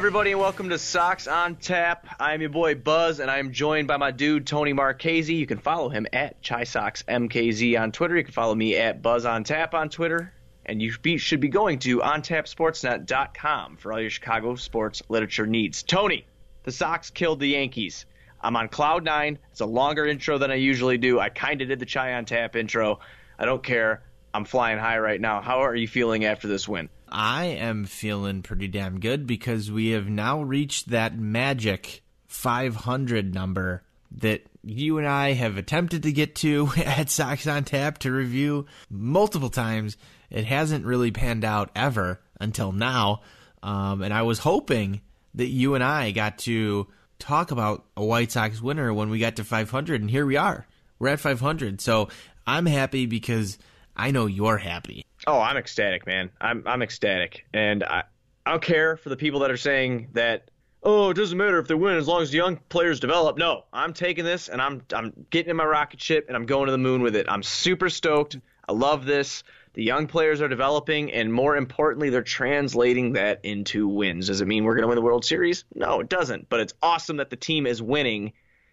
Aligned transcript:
Everybody, 0.00 0.30
and 0.30 0.40
welcome 0.40 0.70
to 0.70 0.78
Sox 0.78 1.28
on 1.28 1.56
Tap. 1.56 2.06
I'm 2.18 2.40
your 2.40 2.48
boy 2.48 2.74
Buzz, 2.74 3.20
and 3.20 3.30
I'm 3.30 3.52
joined 3.52 3.86
by 3.86 3.98
my 3.98 4.10
dude 4.10 4.46
Tony 4.46 4.72
Marchese. 4.72 5.34
You 5.34 5.46
can 5.46 5.58
follow 5.58 5.90
him 5.90 6.06
at 6.14 6.40
Chai 6.40 6.64
Sox 6.64 7.02
MKZ 7.02 7.78
on 7.78 7.92
Twitter. 7.92 8.16
You 8.16 8.24
can 8.24 8.32
follow 8.32 8.54
me 8.54 8.76
at 8.76 9.02
Buzz 9.02 9.26
on 9.26 9.44
Tap 9.44 9.74
on 9.74 9.90
Twitter, 9.90 10.32
and 10.64 10.80
you 10.80 11.18
should 11.18 11.40
be 11.40 11.48
going 11.48 11.80
to 11.80 11.98
OnTapSportsNet.com 11.98 13.76
for 13.76 13.92
all 13.92 14.00
your 14.00 14.08
Chicago 14.08 14.54
sports 14.54 15.02
literature 15.10 15.46
needs. 15.46 15.82
Tony, 15.82 16.24
the 16.62 16.72
Sox 16.72 17.10
killed 17.10 17.38
the 17.38 17.48
Yankees. 17.48 18.06
I'm 18.40 18.56
on 18.56 18.70
cloud 18.70 19.04
nine. 19.04 19.38
It's 19.50 19.60
a 19.60 19.66
longer 19.66 20.06
intro 20.06 20.38
than 20.38 20.50
I 20.50 20.54
usually 20.54 20.96
do. 20.96 21.20
I 21.20 21.28
kind 21.28 21.60
of 21.60 21.68
did 21.68 21.78
the 21.78 21.84
Chai 21.84 22.14
on 22.14 22.24
Tap 22.24 22.56
intro. 22.56 23.00
I 23.38 23.44
don't 23.44 23.62
care. 23.62 24.02
I'm 24.32 24.46
flying 24.46 24.78
high 24.78 24.98
right 24.98 25.20
now. 25.20 25.42
How 25.42 25.64
are 25.64 25.74
you 25.74 25.86
feeling 25.86 26.24
after 26.24 26.48
this 26.48 26.66
win? 26.66 26.88
I 27.10 27.46
am 27.46 27.84
feeling 27.84 28.42
pretty 28.42 28.68
damn 28.68 29.00
good 29.00 29.26
because 29.26 29.70
we 29.70 29.90
have 29.90 30.08
now 30.08 30.42
reached 30.42 30.90
that 30.90 31.18
magic 31.18 32.02
500 32.28 33.34
number 33.34 33.82
that 34.12 34.42
you 34.62 34.98
and 34.98 35.06
I 35.06 35.32
have 35.32 35.56
attempted 35.56 36.04
to 36.04 36.12
get 36.12 36.34
to 36.36 36.70
at 36.76 37.10
Sox 37.10 37.46
on 37.46 37.64
Tap 37.64 37.98
to 37.98 38.12
review 38.12 38.66
multiple 38.88 39.50
times. 39.50 39.96
It 40.30 40.44
hasn't 40.44 40.84
really 40.84 41.10
panned 41.10 41.44
out 41.44 41.70
ever 41.74 42.20
until 42.40 42.72
now. 42.72 43.22
Um, 43.62 44.02
and 44.02 44.14
I 44.14 44.22
was 44.22 44.38
hoping 44.38 45.00
that 45.34 45.48
you 45.48 45.74
and 45.74 45.84
I 45.84 46.10
got 46.12 46.38
to 46.38 46.86
talk 47.18 47.50
about 47.50 47.84
a 47.96 48.04
White 48.04 48.32
Sox 48.32 48.60
winner 48.60 48.92
when 48.92 49.10
we 49.10 49.18
got 49.18 49.36
to 49.36 49.44
500, 49.44 50.00
and 50.00 50.10
here 50.10 50.26
we 50.26 50.36
are. 50.36 50.66
We're 50.98 51.08
at 51.08 51.20
500. 51.20 51.80
So 51.80 52.08
I'm 52.46 52.66
happy 52.66 53.06
because 53.06 53.58
I 53.96 54.10
know 54.10 54.26
you're 54.26 54.58
happy. 54.58 55.04
Oh, 55.26 55.40
I'm 55.40 55.56
ecstatic, 55.56 56.06
man. 56.06 56.30
I'm 56.40 56.62
I'm 56.66 56.82
ecstatic, 56.82 57.46
and 57.52 57.84
I 57.84 58.04
I 58.46 58.50
don't 58.52 58.62
care 58.62 58.96
for 58.96 59.08
the 59.10 59.16
people 59.16 59.40
that 59.40 59.50
are 59.50 59.56
saying 59.56 60.08
that. 60.12 60.50
Oh, 60.82 61.10
it 61.10 61.14
doesn't 61.14 61.36
matter 61.36 61.58
if 61.58 61.68
they 61.68 61.74
win 61.74 61.96
as 61.96 62.08
long 62.08 62.22
as 62.22 62.30
the 62.30 62.38
young 62.38 62.56
players 62.70 63.00
develop. 63.00 63.36
No, 63.36 63.64
I'm 63.70 63.92
taking 63.92 64.24
this 64.24 64.48
and 64.48 64.62
I'm 64.62 64.82
I'm 64.94 65.26
getting 65.28 65.50
in 65.50 65.56
my 65.56 65.64
rocket 65.64 66.00
ship 66.00 66.24
and 66.28 66.36
I'm 66.36 66.46
going 66.46 66.66
to 66.66 66.72
the 66.72 66.78
moon 66.78 67.02
with 67.02 67.16
it. 67.16 67.26
I'm 67.28 67.42
super 67.42 67.90
stoked. 67.90 68.38
I 68.66 68.72
love 68.72 69.04
this. 69.04 69.42
The 69.74 69.84
young 69.84 70.06
players 70.08 70.40
are 70.40 70.48
developing, 70.48 71.12
and 71.12 71.32
more 71.32 71.56
importantly, 71.56 72.10
they're 72.10 72.22
translating 72.22 73.12
that 73.12 73.44
into 73.44 73.86
wins. 73.86 74.26
Does 74.26 74.40
it 74.40 74.48
mean 74.48 74.64
we're 74.64 74.74
going 74.74 74.82
to 74.82 74.88
win 74.88 74.96
the 74.96 75.02
World 75.02 75.24
Series? 75.24 75.64
No, 75.74 76.00
it 76.00 76.08
doesn't. 76.08 76.48
But 76.48 76.60
it's 76.60 76.74
awesome 76.82 77.18
that 77.18 77.30
the 77.30 77.36
team 77.36 77.66
is 77.66 77.80
winning, 77.80 78.32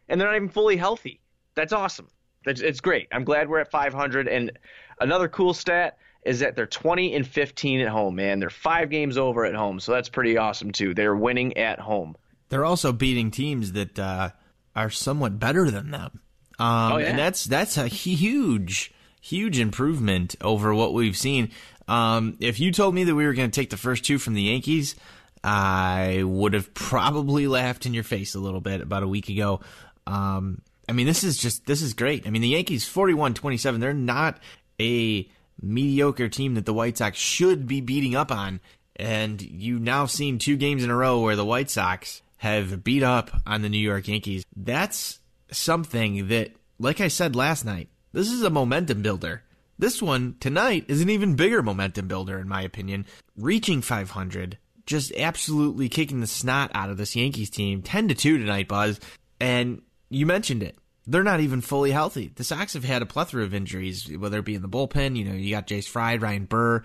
and 0.10 0.20
they're 0.20 0.28
not 0.28 0.36
even 0.36 0.50
fully 0.50 0.76
healthy. 0.76 1.20
That's 1.54 1.74
awesome. 1.74 2.08
That's, 2.46 2.62
it's 2.62 2.80
great. 2.80 3.10
I'm 3.12 3.26
glad 3.26 3.48
we're 3.48 3.60
at 3.60 3.70
500. 3.70 4.28
And 4.28 4.58
another 5.00 5.28
cool 5.28 5.54
stat 5.54 5.98
is 6.24 6.40
that 6.40 6.56
they're 6.56 6.66
20 6.66 7.16
and 7.16 7.26
15 7.26 7.82
at 7.82 7.88
home, 7.88 8.16
man. 8.16 8.40
They're 8.40 8.50
five 8.50 8.90
games 8.90 9.18
over 9.18 9.46
at 9.46 9.56
home, 9.56 9.80
so 9.80 9.94
that's 9.94 10.10
pretty 10.10 10.38
awesome 10.38 10.72
too. 10.72 10.94
They're 10.94 11.16
winning 11.16 11.58
at 11.58 11.80
home. 11.80 12.16
They're 12.50 12.66
also 12.66 12.92
beating 12.92 13.32
teams 13.32 13.74
that 13.74 13.98
uh, 13.98 14.30
are 14.76 14.90
somewhat 14.90 15.40
better 15.40 15.70
than 15.70 15.92
them. 15.92 16.22
Um, 16.60 16.94
oh, 16.94 16.98
yeah. 16.98 17.08
And 17.08 17.20
that's 17.20 17.46
that's 17.46 17.78
a 17.78 17.88
huge, 17.88 18.92
huge 19.22 19.60
improvement 19.60 20.36
over 20.42 20.74
what 20.74 20.94
we've 20.94 21.18
seen. 21.18 21.52
Um, 21.88 22.38
if 22.40 22.60
you 22.60 22.72
told 22.72 22.96
me 22.96 23.04
that 23.06 23.16
we 23.16 23.26
were 23.26 23.34
going 23.34 23.50
to 23.50 23.60
take 23.60 23.70
the 23.70 23.78
first 23.78 24.04
two 24.04 24.18
from 24.18 24.34
the 24.34 24.44
Yankees, 24.44 24.96
I 25.44 26.24
would 26.24 26.54
have 26.54 26.74
probably 26.74 27.48
laughed 27.48 27.86
in 27.86 27.94
your 27.94 28.04
face 28.04 28.36
a 28.36 28.40
little 28.40 28.62
bit 28.62 28.82
about 28.82 29.04
a 29.04 29.08
week 29.08 29.30
ago. 29.30 29.62
Um, 30.06 30.62
I 30.90 30.94
mean, 30.94 31.06
this 31.06 31.24
is 31.24 31.38
just 31.38 31.66
this 31.66 31.82
is 31.82 31.94
great. 31.94 32.28
I 32.28 32.30
mean, 32.30 32.42
the 32.42 32.50
Yankees 32.50 32.86
41-27, 32.86 33.80
they're 33.80 33.94
not 33.94 34.40
a 34.80 35.30
mediocre 35.62 36.30
team 36.30 36.56
that 36.56 36.66
the 36.66 36.74
White 36.74 36.98
Sox 36.98 37.18
should 37.18 37.68
be 37.68 37.82
beating 37.82 38.16
up 38.16 38.32
on. 38.32 38.60
And 38.96 39.42
you've 39.42 39.82
now 39.82 40.06
seen 40.06 40.40
two 40.40 40.58
games 40.58 40.84
in 40.84 40.90
a 40.90 40.96
row 40.96 41.22
where 41.22 41.36
the 41.36 41.46
White 41.46 41.70
Sox 41.70 42.22
have 42.38 42.84
beat 42.84 43.04
up 43.04 43.32
on 43.46 43.62
the 43.62 43.70
New 43.70 43.78
York 43.78 44.08
Yankees. 44.08 44.46
That's 44.56 45.20
something 45.52 46.28
that, 46.30 46.52
like 46.80 47.02
I 47.02 47.08
said 47.08 47.36
last 47.36 47.66
night, 47.66 47.90
this 48.14 48.32
is 48.32 48.44
a 48.44 48.50
momentum 48.50 49.02
builder. 49.02 49.44
This 49.80 50.02
one 50.02 50.36
tonight 50.40 50.86
is 50.88 51.02
an 51.02 51.10
even 51.10 51.36
bigger 51.36 51.62
momentum 51.62 52.08
builder, 52.08 52.40
in 52.40 52.48
my 52.48 52.64
opinion. 52.64 53.06
Reaching 53.36 53.82
500, 53.82 54.58
just 54.88 55.12
absolutely 55.16 55.90
kicking 55.90 56.20
the 56.20 56.28
snot 56.28 56.72
out 56.74 56.90
of 56.90 56.98
this 56.98 57.16
Yankees 57.16 57.52
team. 57.52 57.84
10 57.84 58.08
to 58.08 58.16
2 58.16 58.40
tonight, 58.40 58.68
Buzz. 58.68 59.00
And 59.40 59.84
you 60.10 60.26
mentioned 60.26 60.64
it 60.64 60.78
they're 61.08 61.24
not 61.24 61.40
even 61.40 61.62
fully 61.62 61.92
healthy. 61.92 62.32
The 62.36 62.44
Sox 62.44 62.74
have 62.74 62.84
had 62.84 63.02
a 63.02 63.06
plethora 63.06 63.44
of 63.44 63.54
injuries, 63.54 64.12
whether 64.18 64.40
it 64.40 64.46
be 64.46 64.56
in 64.56 64.62
the 64.62 64.70
bullpen. 64.70 65.16
You 65.16 65.24
know, 65.26 65.34
you 65.34 65.52
got 65.52 65.68
Jace 65.68 65.88
Fry, 65.88 66.18
Ryan 66.18 66.46
Burr. 66.46 66.84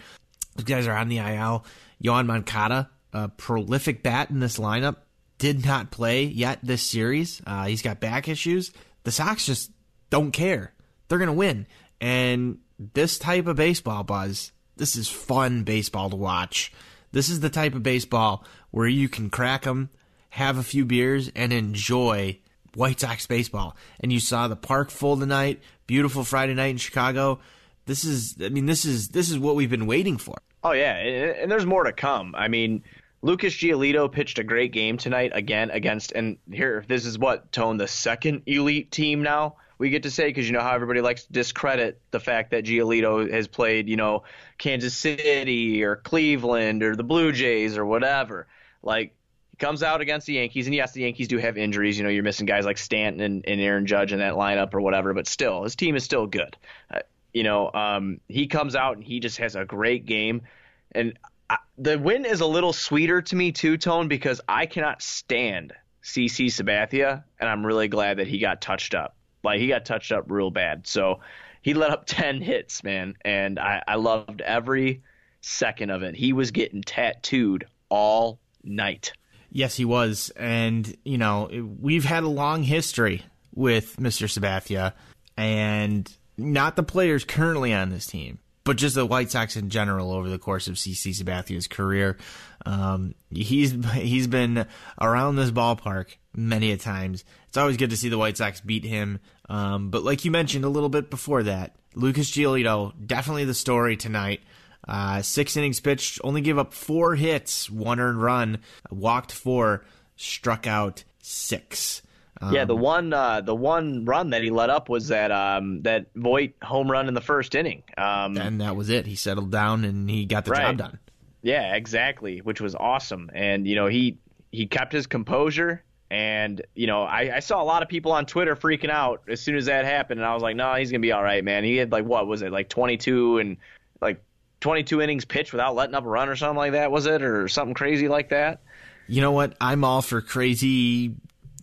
Those 0.57 0.65
guys 0.65 0.87
are 0.87 0.97
on 0.97 1.09
the 1.09 1.19
IL. 1.19 1.65
Yoan 2.03 2.27
Moncada, 2.27 2.89
a 3.13 3.29
prolific 3.29 4.03
bat 4.03 4.31
in 4.31 4.39
this 4.39 4.59
lineup, 4.59 4.97
did 5.39 5.65
not 5.65 5.91
play 5.91 6.25
yet 6.25 6.61
this 6.63 6.83
series. 6.83 7.43
Uh, 7.45 7.67
he's 7.67 7.83
got 7.83 8.01
back 8.01 8.29
issues. 8.29 8.71
The 9.03 9.11
Sox 9.11 9.45
just 9.45 9.73
don't 10.09 10.31
care. 10.31 10.73
They're 11.09 11.19
going 11.19 11.27
to 11.27 11.33
win. 11.33 11.67
And 12.01 12.59
this 12.95 13.19
type 13.19 13.47
of 13.47 13.57
baseball, 13.57 14.05
Buzz, 14.05 14.53
this 14.77 14.95
is 14.95 15.09
fun 15.09 15.65
baseball 15.65 16.11
to 16.11 16.17
watch. 16.17 16.73
This 17.11 17.29
is 17.29 17.41
the 17.41 17.51
type 17.51 17.75
of 17.75 17.83
baseball 17.83 18.45
where 18.71 18.87
you 18.87 19.09
can 19.09 19.31
crack 19.31 19.63
them, 19.63 19.91
have 20.31 20.59
a 20.59 20.63
few 20.63 20.85
beers, 20.85 21.31
and 21.35 21.53
enjoy 21.53 22.39
White 22.75 23.01
Sox 23.01 23.27
baseball. 23.27 23.77
And 24.01 24.13
you 24.13 24.21
saw 24.21 24.49
the 24.49 24.57
park 24.57 24.91
full 24.91 25.17
tonight. 25.17 25.61
Beautiful 25.87 26.25
Friday 26.25 26.55
night 26.55 26.71
in 26.71 26.77
Chicago. 26.79 27.41
This 27.87 28.05
is, 28.05 28.37
I 28.41 28.49
mean, 28.49 28.67
this 28.67 28.85
is 28.85 29.09
this 29.09 29.31
is 29.31 29.39
what 29.39 29.57
we've 29.57 29.71
been 29.71 29.87
waiting 29.87 30.17
for. 30.17 30.37
Oh 30.63 30.73
yeah, 30.73 30.95
and 30.95 31.51
there's 31.51 31.67
more 31.67 31.85
to 31.85 31.93
come. 31.93 32.35
I 32.37 32.49
mean, 32.49 32.85
Lucas 33.21 33.55
Giolito 33.55 34.11
pitched 34.11 34.39
a 34.39 34.45
great 34.45 34.73
game 34.73 34.97
tonight 34.97 35.33
again 35.35 35.71
against, 35.71 36.13
and 36.13 36.39
here 36.51 36.85
this 36.87 37.05
is 37.05 37.19
what 37.19 37.51
Tone 37.51 37.77
the 37.77 37.89
second 37.89 38.43
elite 38.47 38.93
team 38.93 39.23
now 39.23 39.57
we 39.83 39.91
get 39.91 40.05
to 40.05 40.13
say 40.13 40.27
because 40.27 40.47
you 40.47 40.53
know 40.53 40.61
how 40.61 40.77
everybody 40.77 41.01
likes 41.01 41.25
to 41.25 41.33
discredit 41.33 42.01
the 42.13 42.21
fact 42.21 42.53
that 42.53 42.65
Giolito 42.65 43.29
has 43.29 43.49
played, 43.49 43.89
you 43.89 43.97
know, 43.97 44.23
Kansas 44.57 44.95
City 44.95 45.83
or 45.83 45.97
Cleveland 45.97 46.85
or 46.85 46.95
the 46.95 47.03
Blue 47.03 47.33
Jays 47.33 47.77
or 47.77 47.85
whatever. 47.85 48.47
Like 48.85 49.17
comes 49.63 49.85
out 49.85 50.01
against 50.01 50.27
the 50.27 50.35
Yankees, 50.35 50.67
and 50.67 50.75
yes, 50.75 50.93
the 50.93 51.03
Yankees 51.03 51.29
do 51.29 51.39
have 51.39 51.57
injuries. 51.57 51.97
You 51.97 52.03
know, 52.03 52.11
you're 52.11 52.25
missing 52.25 52.47
guys 52.47 52.67
like 52.67 52.77
Stanton 52.77 53.23
and, 53.23 53.45
and 53.47 53.61
Aaron 53.61 53.87
Judge 53.87 54.13
in 54.13 54.19
that 54.19 54.35
lineup 54.35 54.75
or 54.75 54.81
whatever, 54.81 55.15
but 55.15 55.29
still, 55.29 55.63
his 55.63 55.77
team 55.77 55.95
is 55.95 56.03
still 56.03 56.27
good. 56.27 56.57
Uh, 56.93 56.99
you 57.33 57.45
know, 57.45 57.71
um, 57.73 58.21
he 58.29 58.49
comes 58.49 58.75
out 58.75 58.97
and 58.97 59.05
he 59.05 59.21
just 59.21 59.39
has 59.39 59.55
a 59.55 59.65
great 59.65 60.05
game, 60.05 60.43
and 60.91 61.17
I, 61.49 61.59
the 61.79 61.97
win 61.97 62.25
is 62.25 62.41
a 62.41 62.47
little 62.47 62.73
sweeter 62.73 63.23
to 63.23 63.37
me 63.37 63.53
too, 63.53 63.79
Tone, 63.79 64.09
because 64.09 64.41
I 64.49 64.67
cannot 64.67 65.01
stand 65.01 65.73
CC 66.03 66.47
Sabathia, 66.47 67.23
and 67.39 67.49
I'm 67.49 67.65
really 67.65 67.87
glad 67.87 68.19
that 68.19 68.27
he 68.27 68.41
got 68.41 68.61
touched 68.61 68.95
up. 68.95 69.15
Like 69.45 69.61
he 69.61 69.69
got 69.69 69.85
touched 69.85 70.11
up 70.11 70.29
real 70.29 70.51
bad, 70.51 70.89
so 70.89 71.21
he 71.63 71.75
let 71.75 71.93
up 71.93 72.05
ten 72.07 72.43
hits, 72.43 72.83
man, 72.83 73.15
and 73.25 73.61
I, 73.61 73.81
I 73.87 73.95
loved 73.95 74.41
every 74.41 75.03
second 75.41 75.91
of 75.91 76.03
it. 76.03 76.17
He 76.17 76.33
was 76.33 76.51
getting 76.51 76.83
tattooed 76.83 77.69
all 77.89 78.41
night. 78.65 79.13
Yes, 79.55 79.77
he 79.77 79.85
was. 79.85 80.33
And, 80.37 80.97
you 81.05 81.19
know, 81.19 81.49
we've 81.79 82.05
had 82.05 82.25
a 82.25 82.29
long 82.29 82.63
history 82.63 83.23
with 83.55 83.97
Mr. 83.97 84.27
Sabathia 84.27 84.95
and 85.37 86.11
not 86.39 86.75
the 86.75 86.83
players 86.83 87.25
currently 87.25 87.75
on 87.75 87.91
this 87.91 88.07
team, 88.07 88.39
but 88.65 88.79
just 88.79 88.95
the 88.95 89.05
White 89.05 89.31
Sox 89.31 89.57
in 89.57 89.69
general 89.69 90.11
over 90.11 90.31
the 90.31 90.39
course 90.39 90.69
of 90.69 90.77
CC 90.77 91.15
Sabathia's 91.15 91.67
career. 91.67 92.17
Um, 92.65 93.15
he's 93.31 93.73
he's 93.95 94.27
been 94.27 94.67
around 95.01 95.37
this 95.37 95.51
ballpark 95.51 96.17
many 96.35 96.73
a 96.73 96.79
times. 96.79 97.25
It's 97.49 97.59
always 97.59 97.77
good 97.77 97.91
to 97.91 97.97
see 97.97 98.09
the 98.09 98.19
White 98.19 98.39
Sox 98.39 98.61
beat 98.63 98.85
him. 98.85 99.21
Um, 99.51 99.91
but 99.91 100.03
like 100.03 100.25
you 100.25 100.31
mentioned 100.31 100.65
a 100.65 100.71
little 100.71 100.89
bit 100.89 101.11
before 101.11 101.43
that, 101.43 101.77
Lucas 101.95 102.31
Giolito 102.31 102.95
definitely 103.07 103.45
the 103.45 103.55
story 103.55 103.97
tonight. 103.99 104.41
Uh, 104.87 105.23
six 105.23 105.57
innings 105.57 105.81
pitched, 105.81 106.21
only 106.25 106.41
gave 106.41 106.59
up 106.59 106.75
four 106.75 107.15
hits, 107.15 107.71
one 107.71 108.01
earned 108.01 108.21
run, 108.21 108.59
walked 108.91 109.31
four, 109.31 109.85
struck 110.17 110.67
out 110.67 111.05
six. 111.21 112.03
Um, 112.41 112.53
yeah, 112.53 112.65
the 112.65 112.75
one 112.75 113.13
uh, 113.13 113.41
the 113.41 113.55
one 113.55 114.05
run 114.05 114.31
that 114.31 114.43
he 114.43 114.51
let 114.51 114.69
up 114.69 114.89
was 114.89 115.09
that 115.09 115.31
um, 115.31 115.83
that 115.83 116.07
Voit 116.17 116.55
home 116.63 116.91
run 116.91 117.07
in 117.07 117.15
the 117.15 117.21
first 117.21 117.55
inning. 117.55 117.85
Um, 117.97 118.37
and 118.37 118.61
that 118.61 118.75
was 118.75 118.91
it. 118.91 119.07
He 119.07 119.15
settled 119.15 119.53
down 119.53 119.85
and 119.85 120.11
he 120.11 120.25
got 120.25 120.45
the 120.45 120.51
right. 120.51 120.77
job 120.77 120.79
done. 120.79 120.99
Yeah, 121.43 121.75
exactly, 121.75 122.41
which 122.41 122.61
was 122.61 122.75
awesome. 122.75 123.31
And 123.33 123.67
you 123.67 123.77
know 123.77 123.87
he 123.87 124.19
he 124.51 124.67
kept 124.67 124.93
his 124.93 125.07
composure. 125.07 125.85
And 126.11 126.61
you 126.75 126.87
know, 126.87 127.05
I, 127.05 127.37
I 127.37 127.41
saw 127.41 127.63
a 127.63 127.65
lot 127.65 127.83
of 127.83 127.89
people 127.89 128.13
on 128.13 128.27
Twitter 128.27 128.55
freaking 128.55 128.91
out 128.91 129.23
as 129.29 129.41
soon 129.41 129.57
as 129.57 129.65
that 129.65 129.87
happened, 129.87 130.21
and 130.21 130.27
I 130.27 130.35
was 130.35 130.43
like, 130.43 130.57
"No, 130.57 130.75
he's 130.75 130.91
gonna 130.91 131.01
be 131.01 131.13
all 131.13 131.23
right, 131.23 131.43
man." 131.43 131.65
He 131.65 131.77
had 131.77 131.91
like 131.91 132.05
what 132.05 132.27
was 132.27 132.43
it, 132.43 132.53
like 132.53 132.69
22 132.69 133.39
and 133.39 133.57
like 134.03 134.23
22 134.63 135.03
innings 135.03 135.25
pitched 135.25 135.53
without 135.53 135.75
letting 135.75 135.95
up 135.95 136.05
a 136.05 136.09
run 136.09 136.29
or 136.29 136.37
something 136.37 136.57
like 136.57 136.73
that, 136.73 136.91
was 136.91 137.07
it? 137.07 137.23
Or 137.23 137.49
something 137.49 137.75
crazy 137.75 138.09
like 138.09 138.31
that? 138.31 138.63
You 139.07 139.21
know 139.21 139.33
what? 139.33 139.55
I'm 139.61 139.85
all 139.85 140.01
for 140.01 140.23
crazy 140.23 141.17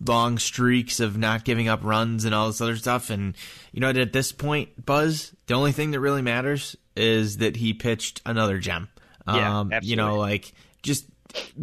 long 0.04 0.38
streaks 0.38 1.00
of 1.00 1.18
not 1.18 1.44
giving 1.44 1.68
up 1.68 1.80
runs 1.82 2.24
and 2.24 2.34
all 2.34 2.46
this 2.46 2.60
other 2.60 2.76
stuff. 2.76 3.10
And, 3.10 3.36
you 3.72 3.80
know, 3.80 3.90
at 3.90 4.12
this 4.12 4.32
point, 4.32 4.84
Buzz, 4.84 5.34
the 5.46 5.54
only 5.54 5.72
thing 5.72 5.90
that 5.90 6.00
really 6.00 6.22
matters 6.22 6.76
is 6.96 7.38
that 7.38 7.56
he 7.56 7.74
pitched 7.74 8.22
another 8.24 8.58
gem. 8.58 8.88
Yeah, 9.26 9.60
um, 9.60 9.72
absolutely. 9.72 9.90
You 9.90 9.96
know, 9.96 10.16
like 10.16 10.52
just 10.82 11.06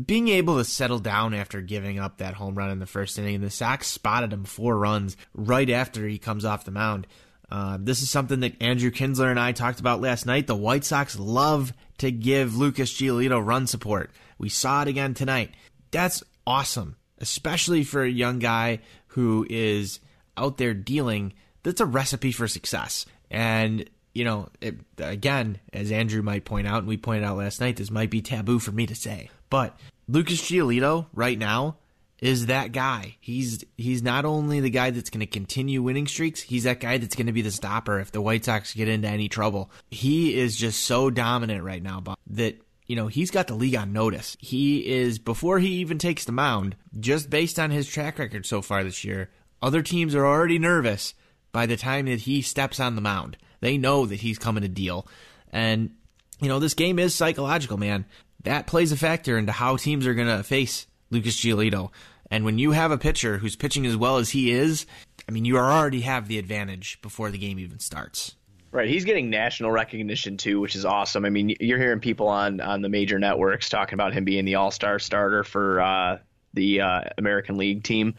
being 0.06 0.28
able 0.30 0.57
to 0.57 0.66
settle 0.66 1.00
down 1.00 1.33
after 1.33 1.62
giving 1.62 2.00
up 2.00 2.18
that 2.18 2.36
home 2.36 2.56
run 2.56 2.69
in 2.69 2.80
the 2.80 2.86
first 2.86 3.18
inning, 3.18 3.36
And 3.36 3.44
the 3.44 3.50
Sox 3.50 3.88
spotted 3.88 4.31
him 4.31 4.44
four 4.44 4.78
runs 4.78 5.18
right 5.33 5.69
after 5.69 6.07
he 6.07 6.18
comes 6.18 6.45
off 6.45 6.66
the 6.66 6.72
mound. 6.72 7.07
Uh, 7.49 7.77
this 7.79 8.01
is 8.01 8.09
something 8.09 8.41
that 8.41 8.61
Andrew 8.61 8.91
Kinsler 8.91 9.31
and 9.31 9.39
I 9.39 9.51
talked 9.51 9.79
about 9.79 10.01
last 10.01 10.25
night. 10.25 10.47
The 10.47 10.55
White 10.55 10.83
Sox 10.83 11.17
love 11.17 11.73
to 11.99 12.11
give 12.11 12.57
Lucas 12.57 12.91
Giolito 12.94 13.44
run 13.44 13.67
support. 13.67 14.11
We 14.38 14.49
saw 14.49 14.81
it 14.81 14.88
again 14.88 15.13
tonight. 15.13 15.51
That's 15.91 16.23
awesome, 16.45 16.97
especially 17.19 17.83
for 17.83 18.03
a 18.03 18.09
young 18.09 18.39
guy 18.39 18.79
who 19.07 19.47
is 19.49 19.99
out 20.35 20.57
there 20.57 20.73
dealing. 20.73 21.33
That's 21.63 21.81
a 21.81 21.85
recipe 21.85 22.31
for 22.31 22.47
success. 22.47 23.05
And 23.31 23.89
you 24.13 24.23
know, 24.23 24.49
it, 24.61 24.75
again, 24.97 25.59
as 25.71 25.91
Andrew 25.91 26.23
might 26.23 26.44
point 26.44 26.67
out, 26.67 26.79
and 26.79 26.88
we 26.88 26.97
pointed 26.97 27.23
out 27.23 27.38
last 27.38 27.61
night, 27.61 27.75
this 27.75 27.91
might 27.91 28.09
be 28.09 28.21
taboo 28.21 28.57
for 28.57 28.71
me 28.71 28.88
to 28.88 28.95
say, 28.95 29.29
but 29.51 29.77
Lucas 30.07 30.41
Giolito 30.41 31.05
right 31.13 31.38
now 31.38 31.77
is 32.19 32.48
that 32.48 32.72
guy. 32.72 33.18
He's 33.19 33.64
he's 33.78 34.02
not 34.02 34.25
only 34.25 34.60
the 34.60 34.69
guy 34.69 34.90
that's 34.92 35.10
going 35.10 35.19
to 35.19 35.28
continue 35.28 35.84
winning 35.84 36.08
streaks, 36.08 36.42
he's 36.42 36.64
that 36.64 36.80
guy 36.80 36.98
that's 36.98 37.16
going 37.16 37.28
to 37.28 37.34
be 37.34 37.42
the 37.42 37.52
stopper 37.52 38.00
if 38.00 38.12
the 38.12 38.22
White 38.22 38.46
Sox 38.46 38.74
get 38.74 38.88
into 38.88 39.08
any 39.08 39.30
trouble. 39.30 39.72
He 39.92 40.38
is 40.38 40.56
just 40.56 40.84
so 40.84 41.10
dominant 41.10 41.64
right 41.64 41.81
now, 41.81 42.00
Bob, 42.00 42.18
that 42.28 42.60
you 42.88 42.96
know, 42.96 43.08
he's 43.08 43.31
got 43.31 43.48
the 43.48 43.54
league 43.54 43.75
on 43.75 43.92
notice. 43.92 44.38
He 44.40 44.88
is 44.88 45.19
before 45.19 45.60
he 45.60 45.68
even 45.75 45.98
takes 45.98 46.25
the 46.25 46.31
mound, 46.31 46.75
just 47.00 47.30
based 47.30 47.60
on 47.60 47.69
his 47.69 47.88
track 47.88 48.18
record 48.18 48.46
so 48.46 48.62
far 48.62 48.84
this 48.84 49.04
year, 49.04 49.30
other 49.62 49.81
teams 49.81 50.16
are 50.16 50.25
already 50.25 50.58
nervous 50.58 51.14
by 51.52 51.66
the 51.66 51.78
time 51.78 52.06
that 52.06 52.22
he 52.22 52.42
steps 52.42 52.80
on 52.80 52.96
the 52.96 53.02
mound. 53.02 53.38
They 53.60 53.78
know 53.78 54.06
that 54.06 54.22
he's 54.22 54.40
coming 54.40 54.64
to 54.64 54.69
deal. 54.69 55.08
And, 55.52 55.96
you 56.40 56.48
know, 56.48 56.60
this 56.60 56.75
game 56.75 56.98
is 56.98 57.14
psychological, 57.14 57.78
man. 57.78 58.06
That 58.44 58.68
plays 58.68 58.92
a 58.92 58.98
factor 58.98 59.38
into 59.38 59.52
how 59.52 59.75
teams 59.75 60.08
are 60.08 60.14
going 60.14 60.28
to 60.28 60.44
face 60.44 60.88
Lucas 61.09 61.38
Giolito. 61.38 61.92
And 62.30 62.44
when 62.44 62.59
you 62.59 62.71
have 62.71 62.92
a 62.92 62.98
pitcher 62.98 63.38
who's 63.38 63.56
pitching 63.56 63.86
as 63.86 63.95
well 63.95 64.18
as 64.18 64.31
he 64.31 64.51
is, 64.51 64.86
I 65.27 65.31
mean, 65.31 65.45
you 65.45 65.57
already 65.57 66.01
have 66.01 66.27
the 66.27 66.38
advantage 66.39 67.01
before 67.01 67.31
the 67.31 67.38
game 67.38 67.59
even 67.59 67.80
starts. 67.80 68.36
Right, 68.71 68.89
he's 68.89 69.06
getting 69.06 69.30
national 69.30 69.71
recognition 69.71 70.36
too, 70.36 70.59
which 70.59 70.75
is 70.75 70.83
awesome. 70.83 71.24
I 71.24 71.30
mean, 71.30 71.56
you're 71.59 71.77
hearing 71.77 72.01
people 72.01 72.27
on 72.27 72.59
on 72.59 72.81
the 72.81 72.89
major 72.89 73.18
networks 73.18 73.69
talking 73.69 73.94
about 73.94 74.13
him 74.13 74.25
being 74.25 74.44
the 74.44 74.56
All 74.56 74.71
Star 74.71 75.00
starter 75.00 75.45
for 75.45 75.81
uh, 75.81 76.18
the 76.54 76.81
uh, 76.81 77.01
American 77.18 77.57
League 77.57 77.83
team 77.83 78.15